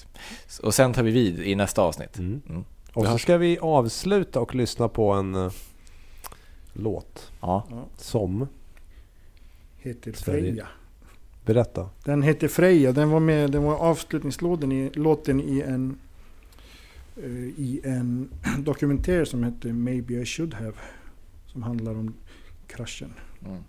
Och 0.64 0.74
sen 0.74 0.94
tar 0.94 1.04
vi 1.04 1.12
vid 1.12 1.40
i 1.40 1.56
nästa 1.56 1.82
avsnitt. 1.82 2.20
Mm. 2.20 2.42
Mm. 2.50 2.64
Och 2.94 3.06
så 3.06 3.18
ska 3.18 3.38
vi 3.38 3.58
avsluta 3.58 4.40
och 4.40 4.56
lyssna 4.56 4.88
på 4.88 5.12
en 5.12 5.36
eh, 5.36 5.52
låt 6.74 7.32
Ja. 7.42 7.68
Som... 7.98 8.48
heter. 9.78 10.12
Freja. 10.12 10.68
Berätta. 11.46 11.90
Den 12.04 12.22
heter 12.22 12.48
Freja. 12.48 12.92
Den 12.92 13.10
var 13.10 13.20
med, 13.20 13.52
den 13.52 13.64
var 13.64 13.76
avslutningslåten 13.76 14.72
i, 14.72 14.90
låten 14.94 15.42
i 15.42 15.62
en 15.62 15.98
eh, 17.18 17.32
i 17.58 17.82
en 17.84 18.30
dokumentär 18.58 19.26
som 19.26 19.44
heter 19.44 19.74
Maybe 19.74 20.14
I 20.14 20.26
should 20.26 20.54
have. 20.54 20.74
Som 21.46 21.64
handlar 21.64 21.92
om 21.92 22.14
kraschen. 22.68 23.14
Mm. 23.46 23.64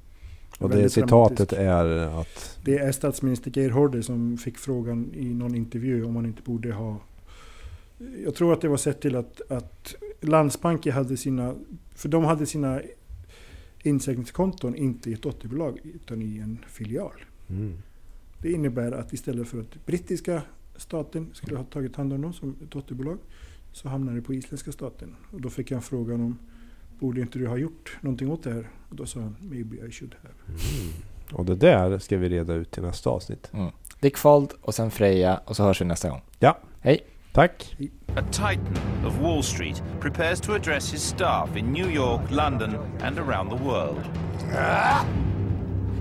Och 0.58 0.70
det 0.70 0.90
citatet 0.90 1.52
är 1.52 2.20
att... 2.20 2.58
Det 2.64 2.78
är 2.78 2.92
statsminister 2.92 3.50
Geir 3.54 4.02
som 4.02 4.38
fick 4.38 4.58
frågan 4.58 5.14
i 5.14 5.34
någon 5.34 5.54
intervju 5.54 6.04
om 6.04 6.14
man 6.14 6.26
inte 6.26 6.42
borde 6.42 6.72
ha... 6.72 7.00
Jag 8.24 8.34
tror 8.34 8.52
att 8.52 8.60
det 8.60 8.68
var 8.68 8.76
sett 8.76 9.00
till 9.00 9.16
att, 9.16 9.40
att 9.50 9.94
Landsbanken 10.20 10.92
hade 10.92 11.16
sina... 11.16 11.54
För 11.94 12.08
de 12.08 12.24
hade 12.24 12.46
sina 12.46 12.80
insättningskonton 13.82 14.74
inte 14.74 15.10
i 15.10 15.12
ett 15.12 15.22
dotterbolag 15.22 15.80
utan 15.84 16.22
i 16.22 16.38
en 16.38 16.58
filial. 16.68 17.24
Mm. 17.48 17.78
Det 18.42 18.52
innebär 18.52 18.92
att 18.92 19.12
istället 19.12 19.48
för 19.48 19.60
att 19.60 19.86
brittiska 19.86 20.42
staten 20.76 21.30
skulle 21.32 21.56
ha 21.56 21.64
tagit 21.64 21.96
hand 21.96 22.12
om 22.12 22.22
dem 22.22 22.32
som 22.32 22.56
dotterbolag 22.70 23.18
så 23.72 23.88
hamnade 23.88 24.16
det 24.18 24.22
på 24.22 24.34
isländska 24.34 24.72
staten. 24.72 25.16
Och 25.30 25.40
då 25.40 25.50
fick 25.50 25.70
jag 25.70 25.84
frågan 25.84 26.20
om 26.20 26.38
borde 26.98 27.20
inte 27.20 27.38
du 27.38 27.46
ha 27.46 27.56
gjort 27.56 27.98
någonting 28.00 28.30
åt 28.30 28.42
det 28.42 28.52
här? 28.52 28.70
Och 28.88 28.96
då 28.96 29.06
sa 29.06 29.20
han 29.20 29.36
maybe 29.40 29.76
I 29.76 29.92
should 29.92 30.14
have. 30.22 30.34
Mm. 30.48 30.92
Och 31.32 31.44
det 31.44 31.54
där 31.54 31.98
ska 31.98 32.16
vi 32.16 32.28
reda 32.28 32.54
ut 32.54 32.78
i 32.78 32.80
nästa 32.80 33.10
avsnitt. 33.10 33.50
Mm. 33.52 33.70
Dick 34.00 34.16
Fuld 34.16 34.52
och 34.60 34.74
sen 34.74 34.90
Freja 34.90 35.40
och 35.44 35.56
så 35.56 35.62
hörs 35.62 35.80
vi 35.80 35.84
nästa 35.84 36.08
gång. 36.08 36.22
Tack! 37.32 37.76
A 38.16 38.22
titan 38.30 38.78
of 39.06 39.18
Wall 39.20 39.42
Street 39.42 39.82
prepares 40.00 40.40
to 40.40 40.54
address 40.54 40.92
his 40.92 41.02
staff 41.02 41.56
in 41.56 41.72
New 41.72 41.90
York, 41.90 42.30
London, 42.30 42.76
and 43.02 43.18
around 43.18 43.50
the 43.50 43.64
world. 43.64 44.00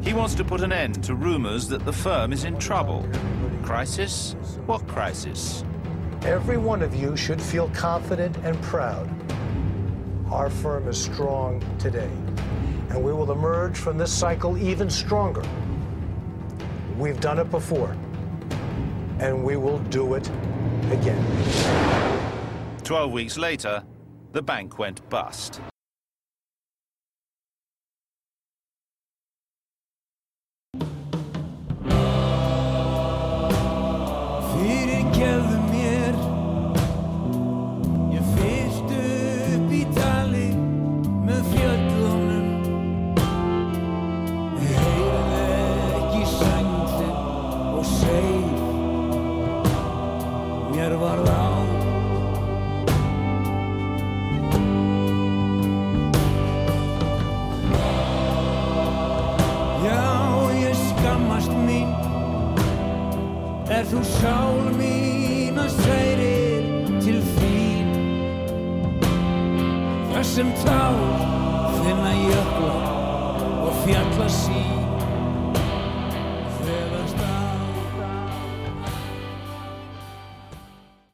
He 0.01 0.13
wants 0.13 0.36
to 0.36 0.43
put 0.43 0.62
an 0.62 0.71
end 0.71 1.03
to 1.03 1.13
rumors 1.13 1.67
that 1.67 1.86
the 1.86 1.91
firm 1.91 2.31
is 2.31 2.45
in 2.45 2.58
trouble. 2.58 3.03
Crisis? 3.63 4.36
What 4.65 4.88
crisis? 4.88 5.65
Every 6.25 6.58
one 6.58 6.86
of 6.86 6.95
you 6.95 7.17
should 7.17 7.41
feel 7.41 7.69
confident 7.73 8.38
and 8.45 8.62
proud. 8.62 9.09
Our 10.32 10.49
firm 10.49 10.88
is 10.88 11.01
strong 11.01 11.63
today, 11.78 12.09
and 12.89 13.03
we 13.03 13.13
will 13.13 13.32
emerge 13.32 13.78
from 13.78 13.97
this 13.97 14.11
cycle 14.11 14.57
even 14.57 14.89
stronger. 14.89 15.43
We've 16.97 17.19
done 17.19 17.38
it 17.38 17.51
before, 17.51 17.95
and 19.19 19.43
we 19.43 19.55
will 19.55 19.78
do 19.80 20.15
it 20.15 20.28
again. 20.89 21.23
Twelve 22.84 23.11
weeks 23.11 23.38
later, 23.38 23.84
the 24.32 24.41
bank 24.41 24.80
went 24.80 25.07
bust. 25.09 25.61